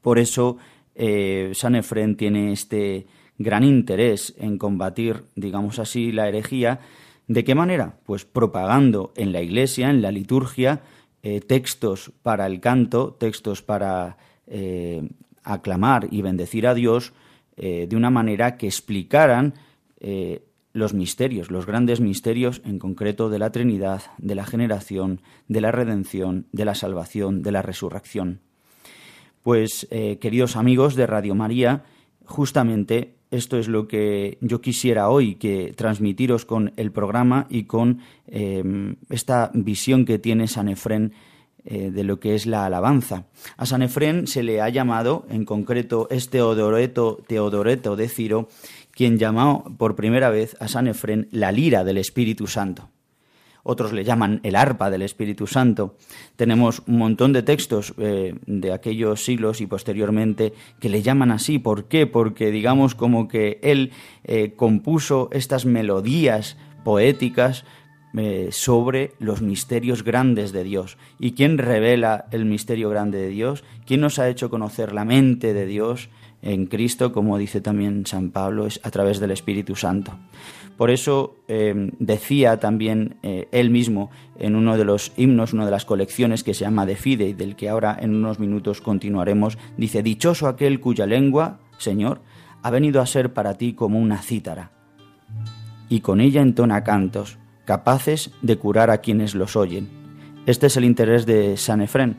Por 0.00 0.18
eso 0.18 0.56
eh, 0.94 1.52
San 1.54 1.74
Efren 1.74 2.16
tiene 2.16 2.52
este 2.52 3.06
gran 3.36 3.62
interés 3.62 4.34
en 4.38 4.58
combatir, 4.58 5.24
digamos 5.36 5.78
así, 5.78 6.10
la 6.12 6.28
herejía. 6.28 6.80
¿De 7.28 7.44
qué 7.44 7.54
manera? 7.54 8.00
Pues 8.04 8.24
propagando 8.24 9.12
en 9.16 9.32
la 9.32 9.42
iglesia, 9.42 9.90
en 9.90 10.02
la 10.02 10.10
liturgia, 10.10 10.80
eh, 11.30 11.42
textos 11.42 12.10
para 12.22 12.46
el 12.46 12.58
canto, 12.58 13.12
textos 13.12 13.60
para 13.60 14.16
eh, 14.46 15.06
aclamar 15.42 16.08
y 16.10 16.22
bendecir 16.22 16.66
a 16.66 16.72
Dios 16.72 17.12
eh, 17.58 17.86
de 17.86 17.96
una 17.96 18.08
manera 18.08 18.56
que 18.56 18.66
explicaran 18.66 19.52
los 20.72 20.94
misterios, 20.94 21.50
los 21.50 21.66
grandes 21.66 22.00
misterios 22.00 22.62
en 22.64 22.78
concreto 22.78 23.28
de 23.28 23.40
la 23.40 23.50
Trinidad, 23.50 24.02
de 24.16 24.36
la 24.36 24.46
generación, 24.46 25.20
de 25.48 25.60
la 25.60 25.72
redención, 25.72 26.46
de 26.52 26.64
la 26.64 26.76
salvación, 26.76 27.42
de 27.42 27.50
la 27.50 27.62
resurrección. 27.62 28.40
Pues, 29.42 29.88
queridos 29.90 30.54
amigos 30.54 30.94
de 30.94 31.08
Radio 31.08 31.34
María, 31.34 31.82
justamente 32.24 33.16
esto 33.30 33.58
es 33.58 33.68
lo 33.68 33.88
que 33.88 34.38
yo 34.40 34.60
quisiera 34.60 35.08
hoy 35.08 35.34
que 35.34 35.72
transmitiros 35.76 36.44
con 36.44 36.72
el 36.76 36.92
programa 36.92 37.46
y 37.50 37.64
con 37.64 38.00
em, 38.26 38.96
esta 39.10 39.50
visión 39.54 40.04
que 40.04 40.18
tiene 40.18 40.48
San 40.48 40.68
Efrén 40.68 41.12
eh, 41.64 41.90
de 41.90 42.04
lo 42.04 42.18
que 42.20 42.34
es 42.34 42.46
la 42.46 42.64
alabanza. 42.64 43.26
A 43.56 43.66
San 43.66 43.82
Efrén 43.82 44.26
se 44.26 44.42
le 44.42 44.60
ha 44.60 44.68
llamado, 44.68 45.26
en 45.28 45.44
concreto, 45.44 46.08
este 46.10 46.38
Teodoreto, 46.38 47.18
Teodoreto 47.26 47.96
de 47.96 48.08
Ciro, 48.08 48.48
quien 48.92 49.18
llamó 49.18 49.76
por 49.76 49.94
primera 49.94 50.30
vez 50.30 50.56
a 50.60 50.68
San 50.68 50.86
Efrén 50.86 51.28
la 51.30 51.52
lira 51.52 51.84
del 51.84 51.98
Espíritu 51.98 52.46
Santo 52.46 52.88
otros 53.68 53.92
le 53.92 54.02
llaman 54.02 54.40
el 54.44 54.56
arpa 54.56 54.88
del 54.88 55.02
Espíritu 55.02 55.46
Santo. 55.46 55.96
Tenemos 56.36 56.82
un 56.86 56.96
montón 56.96 57.34
de 57.34 57.42
textos 57.42 57.92
eh, 57.98 58.34
de 58.46 58.72
aquellos 58.72 59.22
siglos 59.22 59.60
y 59.60 59.66
posteriormente 59.66 60.54
que 60.80 60.88
le 60.88 61.02
llaman 61.02 61.30
así. 61.30 61.58
¿Por 61.58 61.84
qué? 61.84 62.06
Porque 62.06 62.50
digamos 62.50 62.94
como 62.94 63.28
que 63.28 63.60
él 63.62 63.92
eh, 64.24 64.54
compuso 64.56 65.28
estas 65.32 65.66
melodías 65.66 66.56
poéticas 66.82 67.66
eh, 68.16 68.48
sobre 68.52 69.12
los 69.18 69.42
misterios 69.42 70.02
grandes 70.02 70.52
de 70.52 70.64
Dios. 70.64 70.96
¿Y 71.18 71.32
quién 71.32 71.58
revela 71.58 72.24
el 72.30 72.46
misterio 72.46 72.88
grande 72.88 73.18
de 73.18 73.28
Dios? 73.28 73.64
¿Quién 73.84 74.00
nos 74.00 74.18
ha 74.18 74.30
hecho 74.30 74.48
conocer 74.48 74.94
la 74.94 75.04
mente 75.04 75.52
de 75.52 75.66
Dios 75.66 76.08
en 76.42 76.66
Cristo, 76.66 77.12
como 77.12 77.38
dice 77.38 77.60
también 77.60 78.06
San 78.06 78.30
Pablo, 78.30 78.66
es 78.66 78.80
a 78.82 78.90
través 78.90 79.20
del 79.20 79.30
Espíritu 79.30 79.74
Santo? 79.74 80.12
Por 80.76 80.90
eso 80.90 81.36
eh, 81.48 81.90
decía 81.98 82.60
también 82.60 83.16
eh, 83.24 83.48
él 83.50 83.70
mismo 83.70 84.10
en 84.38 84.54
uno 84.54 84.76
de 84.76 84.84
los 84.84 85.12
himnos, 85.16 85.52
una 85.52 85.64
de 85.64 85.72
las 85.72 85.84
colecciones 85.84 86.44
que 86.44 86.54
se 86.54 86.64
llama 86.64 86.86
De 86.86 86.94
Fide 86.94 87.30
y 87.30 87.32
del 87.32 87.56
que 87.56 87.68
ahora 87.68 87.98
en 88.00 88.14
unos 88.14 88.38
minutos 88.38 88.80
continuaremos, 88.80 89.58
dice, 89.76 90.04
Dichoso 90.04 90.46
aquel 90.46 90.78
cuya 90.78 91.06
lengua, 91.06 91.58
Señor, 91.78 92.20
ha 92.62 92.70
venido 92.70 93.00
a 93.00 93.06
ser 93.06 93.32
para 93.32 93.54
ti 93.54 93.72
como 93.72 93.98
una 93.98 94.22
cítara, 94.22 94.70
y 95.88 96.00
con 96.00 96.20
ella 96.20 96.42
entona 96.42 96.84
cantos, 96.84 97.38
capaces 97.64 98.30
de 98.42 98.56
curar 98.56 98.90
a 98.90 98.98
quienes 98.98 99.34
los 99.34 99.56
oyen. 99.56 99.88
Este 100.46 100.68
es 100.68 100.76
el 100.76 100.84
interés 100.84 101.26
de 101.26 101.56
San 101.56 101.80
Efrén. 101.80 102.16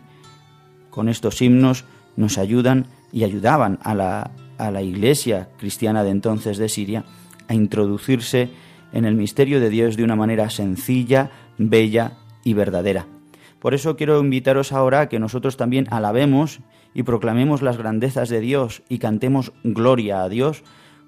Con 0.90 1.10
estos 1.10 1.42
himnos 1.42 1.86
nos 2.16 2.38
ayudan 2.38 2.88
y 3.12 3.24
ayudaban 3.24 3.80
a 3.84 3.94
la, 3.96 4.32
a 4.58 4.72
la 4.72 4.82
iglesia 4.82 5.50
cristiana 5.58 6.04
de 6.04 6.12
entonces 6.12 6.58
de 6.58 6.70
Siria 6.70 7.06
a 7.48 7.54
introducirse 7.54 8.50
en 8.94 9.06
el 9.06 9.16
misterio 9.16 9.60
de 9.60 9.70
Dios 9.70 9.98
de 9.98 10.04
una 10.04 10.16
manera 10.16 10.50
sencilla, 10.50 11.32
bella 11.58 12.14
y 12.44 12.54
verdadera. 12.54 13.08
Por 13.60 13.74
eso 13.74 13.96
quiero 13.96 14.20
invitaros 14.20 14.72
ahora 14.72 15.02
a 15.02 15.10
que 15.10 15.20
nosotros 15.20 15.58
también 15.58 15.88
alabemos 15.92 16.62
y 16.94 17.04
proclamemos 17.04 17.62
las 17.62 17.78
grandezas 17.78 18.30
de 18.30 18.40
Dios 18.40 18.84
y 18.90 19.00
cantemos 19.00 19.52
gloria 19.64 20.24
a 20.24 20.30
Dios, 20.30 20.64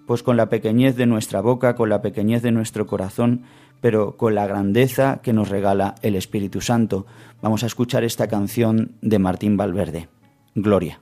pues 0.05 0.23
con 0.23 0.37
la 0.37 0.49
pequeñez 0.49 0.95
de 0.95 1.05
nuestra 1.05 1.41
boca, 1.41 1.75
con 1.75 1.89
la 1.89 2.01
pequeñez 2.01 2.41
de 2.41 2.51
nuestro 2.51 2.87
corazón, 2.87 3.43
pero 3.79 4.17
con 4.17 4.35
la 4.35 4.47
grandeza 4.47 5.21
que 5.23 5.33
nos 5.33 5.49
regala 5.49 5.95
el 6.01 6.15
Espíritu 6.15 6.61
Santo. 6.61 7.05
Vamos 7.41 7.63
a 7.63 7.67
escuchar 7.67 8.03
esta 8.03 8.27
canción 8.27 8.91
de 9.01 9.19
Martín 9.19 9.57
Valverde. 9.57 10.09
Gloria. 10.53 10.99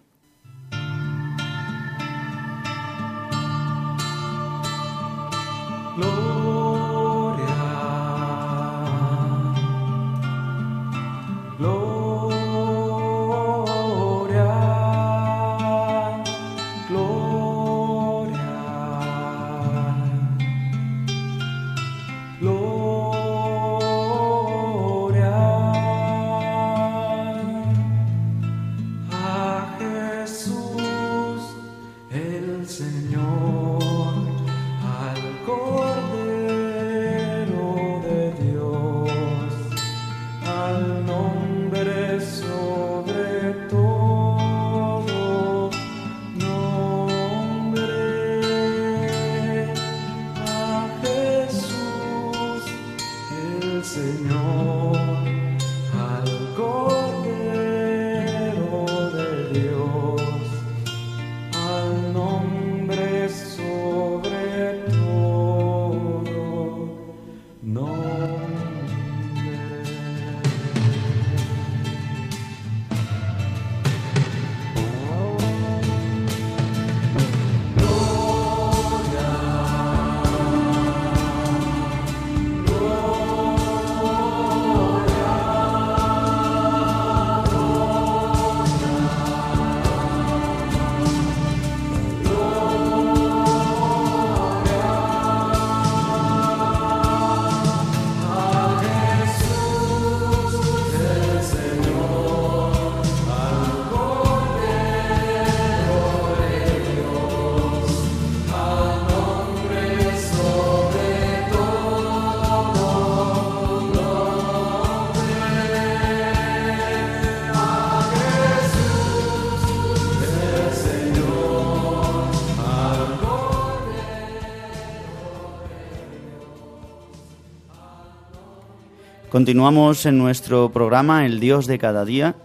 Continuamos 129.30 130.08
en 130.08 130.18
nuestro 130.18 130.72
programa 130.72 131.24
El 131.24 131.40
Dios 131.40 131.68
de 131.68 131.78
cada 131.78 132.04
día, 132.04 132.36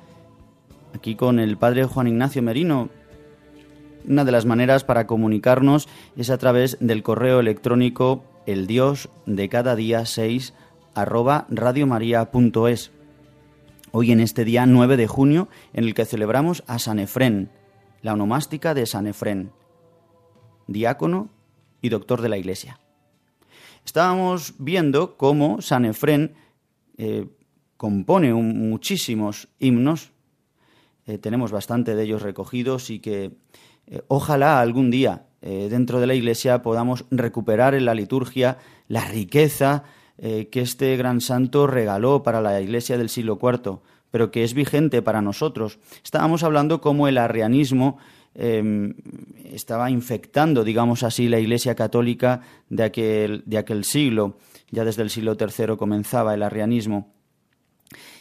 aquí 0.95 1.17
con 1.17 1.39
el 1.39 1.57
Padre 1.57 1.87
Juan 1.87 2.09
Ignacio 2.09 2.43
Merino. 2.43 2.91
Una 4.07 4.27
de 4.27 4.33
las 4.33 4.45
maneras 4.45 4.85
para 4.85 5.07
comunicarnos 5.07 5.89
es 6.15 6.29
a 6.29 6.37
través 6.37 6.77
del 6.81 7.03
correo 7.03 7.41
electrónico 7.41 8.23
el 8.45 8.67
Dios 8.67 9.09
de 9.25 9.49
cada 9.49 9.77
día 9.77 10.05
6 10.05 10.53
arroba 10.95 11.47
radiomaria.es. 11.49 12.91
Hoy 13.91 14.13
en 14.13 14.21
este 14.21 14.45
día 14.45 14.67
9 14.67 14.99
de 14.99 15.07
junio 15.07 15.49
en 15.73 15.85
el 15.85 15.95
que 15.95 16.05
celebramos 16.05 16.65
a 16.67 16.79
San 16.79 16.99
Efrén, 16.99 17.49
la 18.03 18.13
onomástica 18.13 18.75
de 18.75 18.85
San 18.85 19.07
Efrén, 19.07 19.53
diácono 20.67 21.31
y 21.81 21.89
doctor 21.89 22.21
de 22.21 22.29
la 22.29 22.37
Iglesia. 22.37 22.79
Estábamos 23.87 24.53
viendo 24.59 25.17
cómo 25.17 25.63
San 25.63 25.87
Efrén 25.87 26.35
eh, 26.97 27.27
compone 27.77 28.33
muchísimos 28.33 29.49
himnos, 29.59 30.13
eh, 31.07 31.19
tenemos 31.19 31.51
bastante 31.51 31.95
de 31.95 32.05
ellos 32.05 32.23
recogidos 32.23 32.89
y 32.89 33.01
que 33.01 33.33
eh, 33.87 34.03
ojalá 34.09 34.61
algún 34.61 34.91
día 34.91 35.27
dentro 35.45 36.01
de 36.01 36.07
la 36.07 36.15
Iglesia 36.15 36.63
podamos 36.63 37.05
recuperar 37.11 37.75
en 37.75 37.85
la 37.85 37.93
liturgia 37.93 38.57
la 38.89 39.05
riqueza 39.05 39.85
que 40.17 40.49
este 40.55 40.97
gran 40.97 41.21
santo 41.21 41.67
regaló 41.67 42.23
para 42.23 42.41
la 42.41 42.63
Iglesia 42.63 42.97
del 42.97 43.11
siglo 43.11 43.39
IV, 43.43 43.81
pero 44.11 44.31
que 44.31 44.43
es 44.43 44.55
vigente 44.55 45.03
para 45.03 45.21
nosotros. 45.21 45.79
Estábamos 46.03 46.45
hablando 46.45 46.81
cómo 46.81 47.09
el 47.09 47.19
arrianismo 47.19 47.99
em, 48.35 48.95
estaba 49.53 49.91
infectando, 49.91 50.65
digamos 50.65 51.03
así, 51.03 51.29
la 51.29 51.39
Iglesia 51.39 51.75
católica 51.75 52.41
de 52.69 52.83
aquel, 52.83 53.43
de 53.47 53.59
aquel 53.59 53.85
siglo 53.85 54.37
ya 54.75 54.85
desde 54.85 55.03
el 55.03 55.11
siglo 55.11 55.37
III 55.39 55.77
comenzaba 55.77 56.35
el 56.35 56.43
arrianismo. 56.43 57.15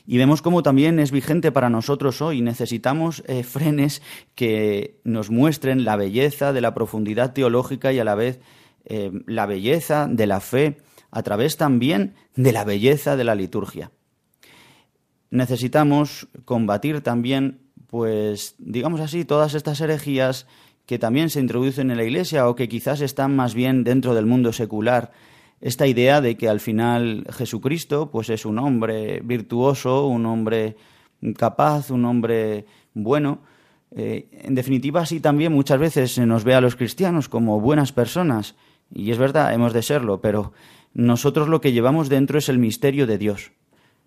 Y 0.06 0.18
vemos 0.18 0.42
cómo 0.42 0.64
también 0.64 1.00
es 1.00 1.12
vigente 1.12 1.52
para 1.52 1.70
nosotros 1.70 2.22
hoy. 2.22 2.42
Necesitamos 2.42 3.24
eh, 3.26 3.44
frenes 3.44 4.02
que 4.36 5.00
nos 5.04 5.30
muestren 5.30 5.86
la 5.86 5.96
belleza 5.96 6.54
de 6.54 6.62
la 6.62 6.74
profundidad 6.74 7.34
teológica 7.34 7.92
y 7.94 8.00
a 8.00 8.04
la 8.04 8.16
vez 8.16 8.40
eh, 8.86 9.12
la 9.26 9.46
belleza 9.46 10.08
de 10.10 10.28
la 10.28 10.42
fe, 10.42 10.78
a 11.10 11.24
través 11.24 11.58
también 11.58 12.16
de 12.36 12.52
la 12.52 12.66
belleza 12.66 13.16
de 13.16 13.24
la 13.24 13.36
liturgia. 13.36 13.92
Necesitamos 15.30 16.28
combatir 16.46 17.02
también, 17.02 17.62
pues, 17.94 18.56
digamos 18.58 19.02
así, 19.02 19.24
todas 19.24 19.54
estas 19.54 19.80
herejías 19.80 20.48
que 20.88 20.98
también 20.98 21.30
se 21.30 21.40
introducen 21.40 21.92
en 21.92 21.98
la 21.98 22.04
Iglesia 22.04 22.50
o 22.50 22.56
que 22.56 22.68
quizás 22.68 23.02
están 23.02 23.36
más 23.36 23.54
bien 23.54 23.84
dentro 23.84 24.16
del 24.16 24.26
mundo 24.26 24.52
secular 24.52 25.12
esta 25.62 25.86
idea 25.86 26.20
de 26.20 26.36
que 26.36 26.50
al 26.50 26.60
final 26.60 27.24
Jesucristo 27.30 28.10
pues 28.10 28.32
es 28.32 28.48
un 28.48 28.58
hombre 28.58 29.22
virtuoso, 29.24 30.08
un 30.08 30.26
hombre 30.26 30.76
capaz, 31.38 31.92
un 31.92 32.06
hombre 32.06 32.66
bueno. 32.96 33.42
Eh, 33.96 34.28
en 34.42 34.56
definitiva, 34.56 35.02
así 35.02 35.20
también 35.20 35.54
muchas 35.54 35.78
veces 35.78 36.16
se 36.16 36.26
nos 36.26 36.44
ve 36.44 36.56
a 36.56 36.62
los 36.62 36.76
cristianos 36.76 37.30
como 37.30 37.62
buenas 37.62 37.92
personas, 37.92 38.56
y 38.92 39.12
es 39.12 39.20
verdad, 39.20 39.54
hemos 39.54 39.72
de 39.72 39.84
serlo, 39.84 40.20
pero 40.20 40.52
nosotros 40.96 41.48
lo 41.48 41.62
que 41.62 41.74
llevamos 41.74 42.10
dentro 42.10 42.40
es 42.40 42.50
el 42.50 42.58
misterio 42.58 43.06
de 43.06 43.20
Dios. 43.20 43.52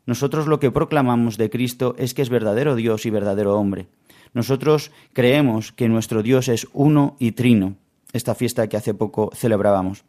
Nosotros 0.07 0.47
lo 0.47 0.61
que 0.61 0.71
proclamamos 0.71 1.37
de 1.37 1.51
Cristo 1.51 1.95
es 1.99 2.15
que 2.15 2.23
es 2.23 2.31
verdadero 2.31 2.77
Dios 2.77 3.05
y 3.07 3.11
verdadero 3.11 3.59
hombre. 3.59 3.89
Nosotros 4.33 4.93
creemos 5.13 5.73
que 5.73 5.89
nuestro 5.89 6.23
Dios 6.23 6.49
es 6.49 6.69
uno 6.73 7.17
y 7.19 7.33
trino, 7.33 7.75
esta 8.13 8.35
fiesta 8.35 8.69
que 8.69 8.77
hace 8.77 8.95
poco 8.95 9.31
celebrábamos. 9.35 10.05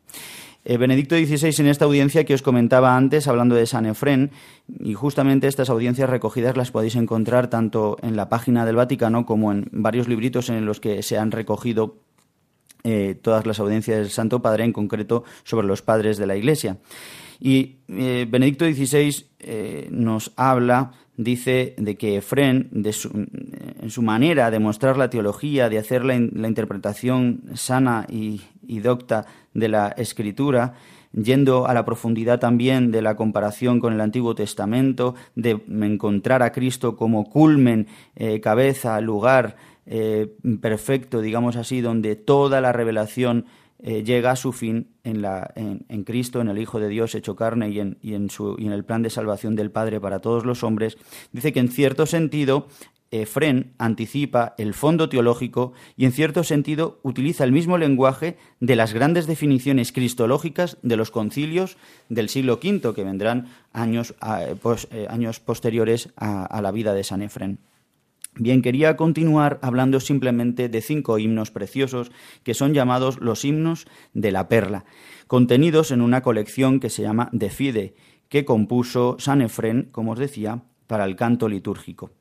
Eh, 0.66 0.76
Benedicto 0.76 1.16
XVI 1.16 1.62
en 1.62 1.68
esta 1.68 1.86
audiencia 1.86 2.26
que 2.26 2.34
os 2.34 2.42
comentaba 2.42 2.98
antes, 2.98 3.28
hablando 3.28 3.56
de 3.56 3.66
San 3.66 3.86
Efrén, 3.86 4.32
y 4.68 4.96
justamente 4.96 5.48
estas 5.48 5.70
audiencias 5.70 6.10
recogidas 6.10 6.58
las 6.58 6.72
podéis 6.72 6.96
encontrar 6.96 7.50
tanto 7.50 7.98
en 8.02 8.18
la 8.18 8.28
página 8.28 8.66
del 8.66 8.76
Vaticano 8.76 9.26
como 9.26 9.54
en 9.54 9.70
varios 9.72 10.10
libritos 10.10 10.50
en 10.50 10.66
los 10.66 10.82
que 10.82 11.04
se 11.04 11.18
han 11.18 11.32
recogido 11.32 11.96
eh, 12.84 13.18
todas 13.22 13.46
las 13.46 13.60
audiencias 13.60 13.98
del 14.00 14.10
Santo 14.10 14.42
Padre, 14.42 14.66
en 14.66 14.74
concreto 14.74 15.24
sobre 15.44 15.68
los 15.68 15.82
padres 15.82 16.18
de 16.18 16.28
la 16.28 16.36
Iglesia. 16.36 16.78
Y 17.40 17.78
eh, 17.88 18.26
Benedicto 18.30 18.66
XVI 18.66 19.26
nos 19.92 20.34
habla 20.36 20.92
dice 21.18 21.74
de 21.78 21.98
que 21.98 22.18
Efrén, 22.18 22.70
en 22.72 23.90
su 23.90 24.02
manera 24.02 24.52
de 24.52 24.60
mostrar 24.60 24.98
la 24.98 25.10
teología, 25.10 25.68
de 25.68 25.80
hacer 25.80 26.06
la, 26.06 26.16
interpretación 26.16 27.42
sana 27.56 28.06
y, 28.08 28.42
docta 28.80 29.26
de 29.54 29.68
la 29.68 29.90
escritura, 29.98 30.76
yendo 31.12 31.66
a 31.66 31.74
la 31.74 31.84
profundidad 31.86 32.40
también 32.40 32.92
de 32.92 33.02
la 33.02 33.16
comparación 33.16 33.80
con 33.80 33.94
el 33.94 34.02
Antiguo 34.02 34.36
Testamento, 34.36 35.16
de 35.36 35.60
encontrar 35.82 36.44
a 36.44 36.52
Cristo 36.52 36.96
como 36.96 37.26
culmen, 37.30 37.88
eh, 38.16 38.40
cabeza, 38.40 39.02
lugar 39.02 39.56
eh, 39.88 40.36
perfecto, 40.62 41.22
digamos 41.22 41.56
así, 41.56 41.82
donde 41.82 42.16
toda 42.16 42.62
la 42.62 42.74
revelación 42.74 43.46
eh, 43.80 44.04
llega 44.04 44.32
a 44.32 44.36
su 44.36 44.54
fin 44.54 44.96
en, 45.04 45.22
la, 45.22 45.52
en, 45.56 46.04
Cristo, 46.04 46.42
en 46.42 46.50
el 46.50 46.58
Hijo 46.58 46.80
de 46.80 46.90
Dios 46.90 47.14
hecho 47.16 47.36
carne 47.36 47.70
y 47.70 47.80
en, 47.80 47.98
y 48.02 48.16
en, 48.16 48.30
su, 48.30 48.56
y 48.58 48.66
en 48.66 48.72
el 48.74 48.84
plan 48.84 49.04
de 49.04 49.10
salvación 49.10 49.56
del 49.56 49.72
Padre 49.72 50.00
para 50.00 50.20
todos 50.20 50.46
los 50.46 50.64
hombres, 50.64 50.98
dice 51.32 51.54
que 51.54 51.60
en 51.60 51.70
cierto 51.70 52.06
sentido 52.06 52.68
Efrén 53.12 53.74
anticipa 53.78 54.54
el 54.58 54.74
fondo 54.74 55.08
teológico 55.10 55.74
y 55.96 56.06
en 56.06 56.12
cierto 56.12 56.44
sentido 56.44 57.00
utiliza 57.04 57.44
el 57.44 57.52
mismo 57.52 57.78
lenguaje 57.78 58.38
de 58.60 58.76
las 58.76 58.94
grandes 58.94 59.28
definiciones 59.28 59.92
cristológicas 59.92 60.78
de 60.82 60.98
los 60.98 61.12
concilios 61.12 61.78
del 62.10 62.30
siglo 62.30 62.60
V, 62.62 62.94
que 62.94 63.04
vendrán 63.04 63.48
años, 63.72 64.16
eh, 64.92 65.08
años 65.10 65.40
posteriores 65.40 66.10
a, 66.18 66.46
a 66.46 66.62
la 66.62 66.72
vida 66.72 66.94
de 66.94 67.04
San 67.04 67.22
Efrén. 67.22 67.60
Bien, 68.40 68.62
quería 68.62 68.96
continuar 68.98 69.60
hablando 69.64 70.00
simplemente 70.00 70.70
de 70.70 70.82
cinco 70.82 71.18
himnos 71.18 71.50
preciosos 71.50 72.12
que 72.44 72.54
son 72.54 72.74
llamados 72.74 73.20
los 73.20 73.44
himnos 73.44 73.88
de 74.14 74.32
la 74.32 74.48
perla, 74.48 74.86
contenidos 75.26 75.92
en 75.92 76.02
una 76.02 76.22
colección 76.22 76.80
que 76.80 76.90
se 76.90 77.02
llama 77.02 77.30
De 77.32 77.50
Fide, 77.50 77.96
que 78.30 78.46
compuso 78.46 79.16
San 79.20 79.42
Efrén, 79.42 79.90
como 79.92 80.12
os 80.12 80.20
decía, 80.20 80.62
para 80.86 81.06
el 81.06 81.16
canto 81.16 81.50
litúrgico. 81.50 82.12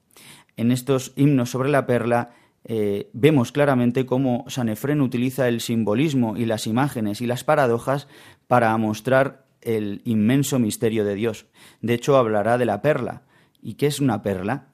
En 0.57 0.73
estos 0.73 1.13
himnos 1.17 1.51
sobre 1.51 1.69
la 1.69 1.87
perla 1.87 2.31
eh, 2.65 3.11
vemos 3.13 3.53
claramente 3.53 4.07
cómo 4.07 4.45
San 4.49 4.71
Efrén 4.71 5.03
utiliza 5.03 5.49
el 5.49 5.61
simbolismo 5.61 6.37
y 6.37 6.47
las 6.47 6.67
imágenes 6.67 7.21
y 7.21 7.27
las 7.27 7.45
paradojas 7.45 8.09
para 8.47 8.77
mostrar 8.79 9.45
el 9.61 10.01
inmenso 10.05 10.59
misterio 10.59 11.05
de 11.05 11.15
Dios. 11.15 11.47
De 11.83 11.95
hecho, 11.95 12.17
hablará 12.17 12.57
de 12.57 12.65
la 12.65 12.81
perla. 12.81 13.23
¿Y 13.61 13.75
qué 13.75 13.87
es 13.87 14.01
una 14.01 14.23
perla? 14.23 14.69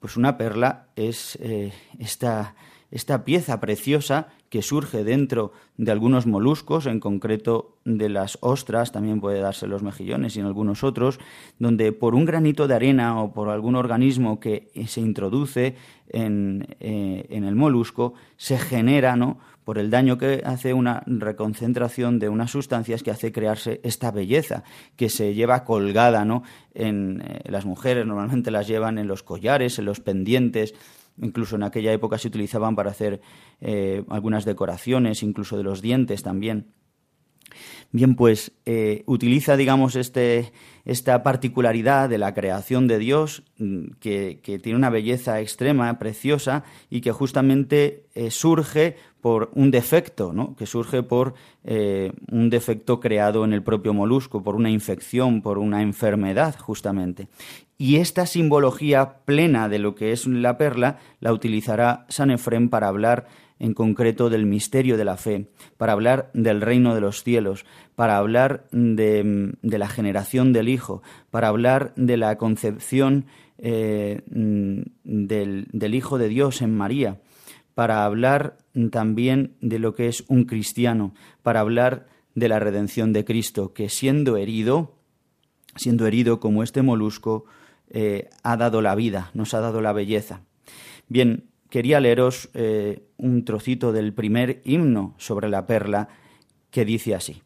Pues 0.00 0.16
una 0.16 0.36
perla 0.36 0.86
es 0.96 1.38
eh, 1.40 1.72
esta, 1.98 2.54
esta 2.90 3.24
pieza 3.24 3.60
preciosa 3.60 4.28
que 4.48 4.62
surge 4.62 5.04
dentro 5.04 5.52
de 5.76 5.90
algunos 5.90 6.26
moluscos, 6.26 6.86
en 6.86 7.00
concreto 7.00 7.76
de 7.84 8.08
las 8.08 8.38
ostras, 8.40 8.92
también 8.92 9.20
puede 9.20 9.40
darse 9.40 9.66
los 9.66 9.82
mejillones 9.82 10.36
y 10.36 10.40
en 10.40 10.46
algunos 10.46 10.84
otros, 10.84 11.18
donde 11.58 11.92
por 11.92 12.14
un 12.14 12.24
granito 12.24 12.68
de 12.68 12.74
arena 12.74 13.20
o 13.20 13.32
por 13.32 13.48
algún 13.48 13.74
organismo 13.74 14.38
que 14.38 14.70
se 14.86 15.00
introduce 15.00 15.76
en, 16.08 16.68
eh, 16.80 17.26
en 17.30 17.44
el 17.44 17.56
molusco, 17.56 18.14
se 18.36 18.58
genera 18.58 19.16
¿no? 19.16 19.38
Por 19.66 19.78
el 19.78 19.90
daño 19.90 20.16
que 20.16 20.42
hace 20.44 20.72
una 20.74 21.02
reconcentración 21.06 22.20
de 22.20 22.28
unas 22.28 22.52
sustancias 22.52 23.02
que 23.02 23.10
hace 23.10 23.32
crearse 23.32 23.80
esta 23.82 24.12
belleza 24.12 24.62
que 24.94 25.08
se 25.08 25.34
lleva 25.34 25.64
colgada 25.64 26.24
¿no? 26.24 26.44
en 26.72 27.20
eh, 27.26 27.40
las 27.46 27.66
mujeres 27.66 28.06
normalmente 28.06 28.52
las 28.52 28.68
llevan 28.68 28.96
en 28.96 29.08
los 29.08 29.24
collares 29.24 29.80
en 29.80 29.86
los 29.86 29.98
pendientes 29.98 30.72
incluso 31.20 31.56
en 31.56 31.64
aquella 31.64 31.92
época 31.92 32.16
se 32.16 32.28
utilizaban 32.28 32.76
para 32.76 32.92
hacer 32.92 33.20
eh, 33.60 34.04
algunas 34.08 34.44
decoraciones 34.44 35.24
incluso 35.24 35.56
de 35.56 35.64
los 35.64 35.82
dientes 35.82 36.22
también 36.22 36.68
Bien, 37.92 38.14
pues 38.14 38.52
eh, 38.66 39.04
utiliza, 39.06 39.56
digamos, 39.56 39.96
este, 39.96 40.52
esta 40.84 41.22
particularidad 41.22 42.08
de 42.08 42.18
la 42.18 42.34
creación 42.34 42.88
de 42.88 42.98
Dios, 42.98 43.42
mm, 43.58 43.86
que, 44.00 44.40
tiene 44.62 44.76
una 44.76 44.90
belleza 44.90 45.40
extrema, 45.40 45.98
preciosa, 45.98 46.64
y 46.90 47.00
que 47.00 47.12
justamente 47.12 48.04
eh, 48.14 48.30
surge 48.30 48.96
por 49.20 49.50
un 49.54 49.70
defecto, 49.70 50.32
¿no? 50.32 50.54
que 50.56 50.66
surge 50.66 51.02
por 51.02 51.34
eh, 51.64 52.12
un 52.30 52.50
defecto 52.50 53.00
creado 53.00 53.44
en 53.44 53.52
el 53.52 53.62
propio 53.62 53.94
molusco, 53.94 54.42
por 54.42 54.54
una 54.54 54.70
infección, 54.70 55.42
por 55.42 55.58
una 55.58 55.82
enfermedad, 55.82 56.56
justamente. 56.58 57.28
Y 57.78 57.96
esta 57.96 58.26
simbología 58.26 59.18
plena 59.24 59.68
de 59.68 59.78
lo 59.78 59.94
que 59.94 60.12
es 60.12 60.26
la 60.26 60.56
perla 60.56 60.98
la 61.20 61.32
utilizará 61.32 62.06
San 62.08 62.30
Efrén 62.30 62.68
para 62.68 62.88
hablar 62.88 63.26
en 63.58 63.74
concreto 63.74 64.28
del 64.30 64.46
misterio 64.46 64.96
de 64.96 65.04
la 65.04 65.16
fe, 65.16 65.48
para 65.76 65.92
hablar 65.92 66.30
del 66.34 66.60
reino 66.60 66.94
de 66.94 67.00
los 67.00 67.22
cielos, 67.22 67.64
para 67.94 68.18
hablar 68.18 68.66
de, 68.70 69.54
la 69.62 69.88
generación 69.88 70.52
del 70.52 70.68
Hijo, 70.68 71.02
para 71.30 71.48
hablar 71.48 71.92
de 71.96 72.16
la 72.16 72.36
concepción 72.36 73.26
eh, 73.58 74.22
del, 74.26 75.94
Hijo 75.94 76.18
de 76.18 76.28
Dios 76.28 76.60
en 76.60 76.76
María, 76.76 77.20
para 77.74 78.04
hablar 78.04 78.58
también 78.90 79.56
de 79.60 79.78
lo 79.78 79.94
que 79.94 80.08
es 80.08 80.24
un 80.28 80.44
cristiano, 80.44 81.14
para 81.42 81.60
hablar 81.60 82.08
de 82.34 82.48
la 82.48 82.58
redención 82.58 83.12
de 83.12 83.24
Cristo, 83.24 83.72
que 83.72 83.88
siendo 83.88 84.36
herido, 84.36 84.94
siendo 85.76 86.06
herido 86.06 86.40
como 86.40 86.62
este 86.62 86.82
molusco, 86.82 87.46
eh, 87.88 88.28
ha 88.42 88.56
dado 88.56 88.82
la 88.82 88.94
vida, 88.94 89.30
nos 89.32 89.54
ha 89.54 89.60
dado 89.60 89.80
la 89.80 89.92
belleza. 89.92 90.42
Bien, 91.08 91.44
quería 91.70 92.00
leeros 92.00 92.50
eh, 92.54 93.02
un 93.16 93.44
trocito 93.44 93.92
del 93.92 94.12
primer 94.12 94.60
himno 94.64 95.14
sobre 95.18 95.48
la 95.48 95.66
perla 95.66 96.08
que 96.70 96.84
dice 96.84 97.14
así. 97.14 97.42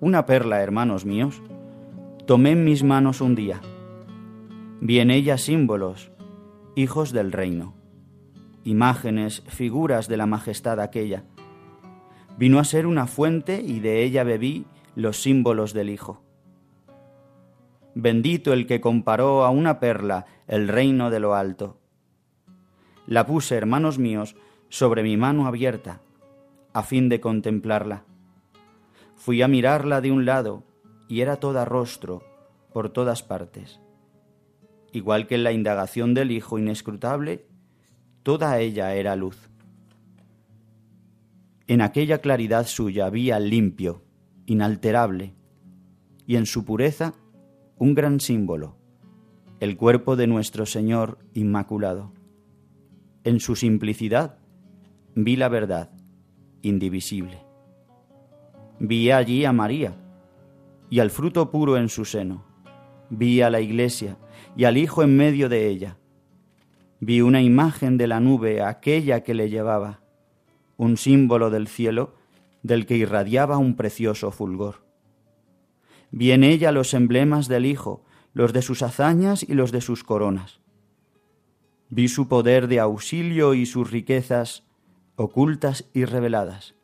Una 0.00 0.26
perla, 0.26 0.62
hermanos 0.62 1.04
míos, 1.04 1.40
tomé 2.26 2.52
en 2.52 2.64
mis 2.64 2.82
manos 2.82 3.20
un 3.20 3.34
día. 3.34 3.60
Vi 4.80 4.98
en 4.98 5.10
ella 5.10 5.38
símbolos, 5.38 6.10
hijos 6.74 7.12
del 7.12 7.30
reino, 7.30 7.74
imágenes, 8.64 9.42
figuras 9.46 10.08
de 10.08 10.16
la 10.16 10.26
majestad 10.26 10.80
aquella. 10.80 11.24
Vino 12.36 12.58
a 12.58 12.64
ser 12.64 12.86
una 12.86 13.06
fuente 13.06 13.62
y 13.62 13.80
de 13.80 14.02
ella 14.02 14.24
bebí 14.24 14.66
los 14.96 15.22
símbolos 15.22 15.72
del 15.72 15.90
Hijo. 15.90 16.22
Bendito 17.94 18.52
el 18.52 18.66
que 18.66 18.80
comparó 18.80 19.44
a 19.44 19.50
una 19.50 19.78
perla 19.78 20.26
el 20.46 20.68
reino 20.68 21.10
de 21.10 21.20
lo 21.20 21.34
alto. 21.34 21.78
La 23.06 23.26
puse, 23.26 23.56
hermanos 23.56 23.98
míos, 23.98 24.36
sobre 24.68 25.02
mi 25.02 25.16
mano 25.16 25.46
abierta, 25.46 26.00
a 26.72 26.82
fin 26.82 27.08
de 27.08 27.20
contemplarla. 27.20 28.04
Fui 29.16 29.42
a 29.42 29.48
mirarla 29.48 30.00
de 30.00 30.10
un 30.10 30.24
lado, 30.24 30.64
y 31.08 31.20
era 31.20 31.36
toda 31.36 31.64
rostro, 31.64 32.22
por 32.72 32.88
todas 32.88 33.22
partes. 33.22 33.80
Igual 34.92 35.26
que 35.26 35.34
en 35.34 35.44
la 35.44 35.52
indagación 35.52 36.14
del 36.14 36.30
Hijo 36.30 36.58
inescrutable, 36.58 37.46
toda 38.22 38.58
ella 38.58 38.94
era 38.94 39.16
luz. 39.16 39.50
En 41.66 41.80
aquella 41.80 42.18
claridad 42.18 42.66
suya 42.66 43.06
había 43.06 43.38
limpio, 43.38 44.02
inalterable, 44.46 45.34
y 46.26 46.36
en 46.36 46.46
su 46.46 46.64
pureza 46.64 47.14
un 47.82 47.96
gran 47.96 48.20
símbolo, 48.20 48.76
el 49.58 49.76
cuerpo 49.76 50.14
de 50.14 50.28
nuestro 50.28 50.66
Señor 50.66 51.18
Inmaculado. 51.34 52.12
En 53.24 53.40
su 53.40 53.56
simplicidad 53.56 54.38
vi 55.16 55.34
la 55.34 55.48
verdad, 55.48 55.90
indivisible. 56.62 57.44
Vi 58.78 59.10
allí 59.10 59.44
a 59.44 59.52
María 59.52 59.96
y 60.90 61.00
al 61.00 61.10
fruto 61.10 61.50
puro 61.50 61.76
en 61.76 61.88
su 61.88 62.04
seno. 62.04 62.44
Vi 63.10 63.42
a 63.42 63.50
la 63.50 63.60
iglesia 63.60 64.16
y 64.56 64.62
al 64.62 64.76
Hijo 64.76 65.02
en 65.02 65.16
medio 65.16 65.48
de 65.48 65.66
ella. 65.66 65.98
Vi 67.00 67.20
una 67.20 67.42
imagen 67.42 67.98
de 67.98 68.06
la 68.06 68.20
nube, 68.20 68.62
aquella 68.62 69.24
que 69.24 69.34
le 69.34 69.50
llevaba, 69.50 70.02
un 70.76 70.96
símbolo 70.96 71.50
del 71.50 71.66
cielo 71.66 72.14
del 72.62 72.86
que 72.86 72.96
irradiaba 72.96 73.58
un 73.58 73.74
precioso 73.74 74.30
fulgor. 74.30 74.81
Vi 76.12 76.30
en 76.30 76.44
ella 76.44 76.72
los 76.72 76.92
emblemas 76.92 77.48
del 77.48 77.66
Hijo, 77.66 78.04
los 78.34 78.52
de 78.52 78.60
sus 78.62 78.82
hazañas 78.82 79.42
y 79.42 79.54
los 79.54 79.72
de 79.72 79.80
sus 79.80 80.04
coronas. 80.04 80.60
Vi 81.88 82.08
su 82.08 82.28
poder 82.28 82.68
de 82.68 82.80
auxilio 82.80 83.54
y 83.54 83.66
sus 83.66 83.90
riquezas 83.90 84.64
ocultas 85.16 85.88
y 85.92 86.04
reveladas. 86.04 86.74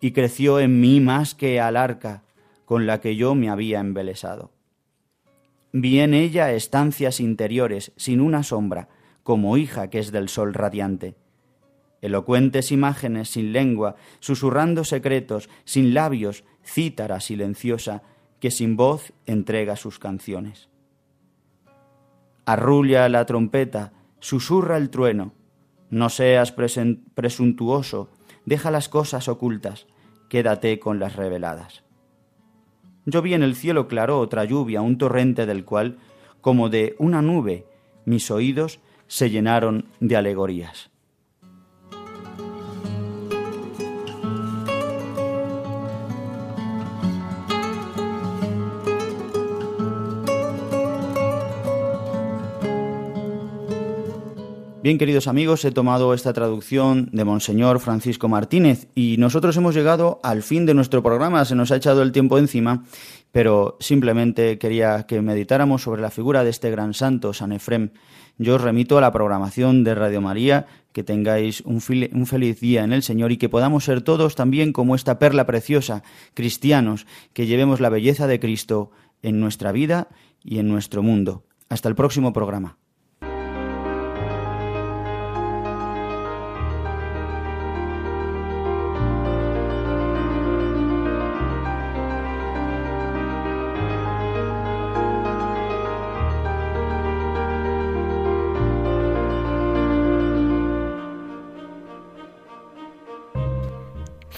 Y 0.00 0.12
creció 0.12 0.60
en 0.60 0.80
mí 0.80 1.00
más 1.00 1.34
que 1.34 1.60
al 1.60 1.76
arca 1.76 2.22
con 2.66 2.86
la 2.86 3.00
que 3.00 3.16
yo 3.16 3.34
me 3.34 3.48
había 3.48 3.80
embelesado. 3.80 4.52
Vi 5.72 6.00
en 6.00 6.14
ella 6.14 6.52
estancias 6.52 7.20
interiores, 7.20 7.92
sin 7.96 8.20
una 8.20 8.42
sombra, 8.42 8.88
como 9.22 9.56
hija 9.56 9.88
que 9.88 9.98
es 9.98 10.12
del 10.12 10.28
sol 10.28 10.54
radiante 10.54 11.16
elocuentes 12.04 12.70
imágenes 12.70 13.30
sin 13.30 13.54
lengua, 13.54 13.96
susurrando 14.20 14.84
secretos, 14.84 15.48
sin 15.64 15.94
labios, 15.94 16.44
cítara 16.64 17.20
silenciosa, 17.20 18.02
que 18.40 18.50
sin 18.50 18.76
voz 18.76 19.12
entrega 19.26 19.76
sus 19.76 19.98
canciones. 19.98 20.68
Arrulla 22.46 23.08
la 23.08 23.24
trompeta, 23.26 23.92
susurra 24.20 24.76
el 24.76 24.90
trueno, 24.90 25.32
no 25.90 26.08
seas 26.10 26.52
presuntuoso, 26.52 28.10
deja 28.44 28.70
las 28.70 28.88
cosas 28.88 29.28
ocultas, 29.28 29.86
quédate 30.28 30.78
con 30.78 30.98
las 30.98 31.16
reveladas. 31.16 31.84
Yo 33.06 33.22
vi 33.22 33.34
en 33.34 33.42
el 33.42 33.54
cielo 33.54 33.86
claro 33.86 34.18
otra 34.18 34.44
lluvia, 34.44 34.82
un 34.82 34.98
torrente 34.98 35.46
del 35.46 35.64
cual, 35.64 35.98
como 36.40 36.68
de 36.68 36.96
una 36.98 37.22
nube, 37.22 37.66
mis 38.04 38.30
oídos 38.30 38.80
se 39.06 39.30
llenaron 39.30 39.86
de 40.00 40.16
alegorías. 40.16 40.90
Bien, 54.84 54.98
queridos 54.98 55.28
amigos, 55.28 55.64
he 55.64 55.70
tomado 55.70 56.12
esta 56.12 56.34
traducción 56.34 57.08
de 57.10 57.24
Monseñor 57.24 57.80
Francisco 57.80 58.28
Martínez 58.28 58.86
y 58.94 59.16
nosotros 59.16 59.56
hemos 59.56 59.74
llegado 59.74 60.20
al 60.22 60.42
fin 60.42 60.66
de 60.66 60.74
nuestro 60.74 61.02
programa, 61.02 61.46
se 61.46 61.54
nos 61.54 61.72
ha 61.72 61.76
echado 61.76 62.02
el 62.02 62.12
tiempo 62.12 62.36
encima, 62.36 62.84
pero 63.32 63.78
simplemente 63.80 64.58
quería 64.58 65.06
que 65.06 65.22
meditáramos 65.22 65.80
sobre 65.80 66.02
la 66.02 66.10
figura 66.10 66.44
de 66.44 66.50
este 66.50 66.70
gran 66.70 66.92
santo, 66.92 67.32
San 67.32 67.52
Efrem. 67.52 67.92
Yo 68.36 68.56
os 68.56 68.60
remito 68.60 68.98
a 68.98 69.00
la 69.00 69.10
programación 69.10 69.84
de 69.84 69.94
Radio 69.94 70.20
María, 70.20 70.66
que 70.92 71.02
tengáis 71.02 71.62
un, 71.62 71.80
un 72.12 72.26
feliz 72.26 72.60
día 72.60 72.84
en 72.84 72.92
el 72.92 73.02
Señor 73.02 73.32
y 73.32 73.38
que 73.38 73.48
podamos 73.48 73.84
ser 73.84 74.02
todos 74.02 74.34
también 74.34 74.74
como 74.74 74.96
esta 74.96 75.18
perla 75.18 75.46
preciosa, 75.46 76.02
cristianos, 76.34 77.06
que 77.32 77.46
llevemos 77.46 77.80
la 77.80 77.88
belleza 77.88 78.26
de 78.26 78.38
Cristo 78.38 78.90
en 79.22 79.40
nuestra 79.40 79.72
vida 79.72 80.08
y 80.42 80.58
en 80.58 80.68
nuestro 80.68 81.02
mundo. 81.02 81.42
Hasta 81.70 81.88
el 81.88 81.94
próximo 81.94 82.34
programa. 82.34 82.76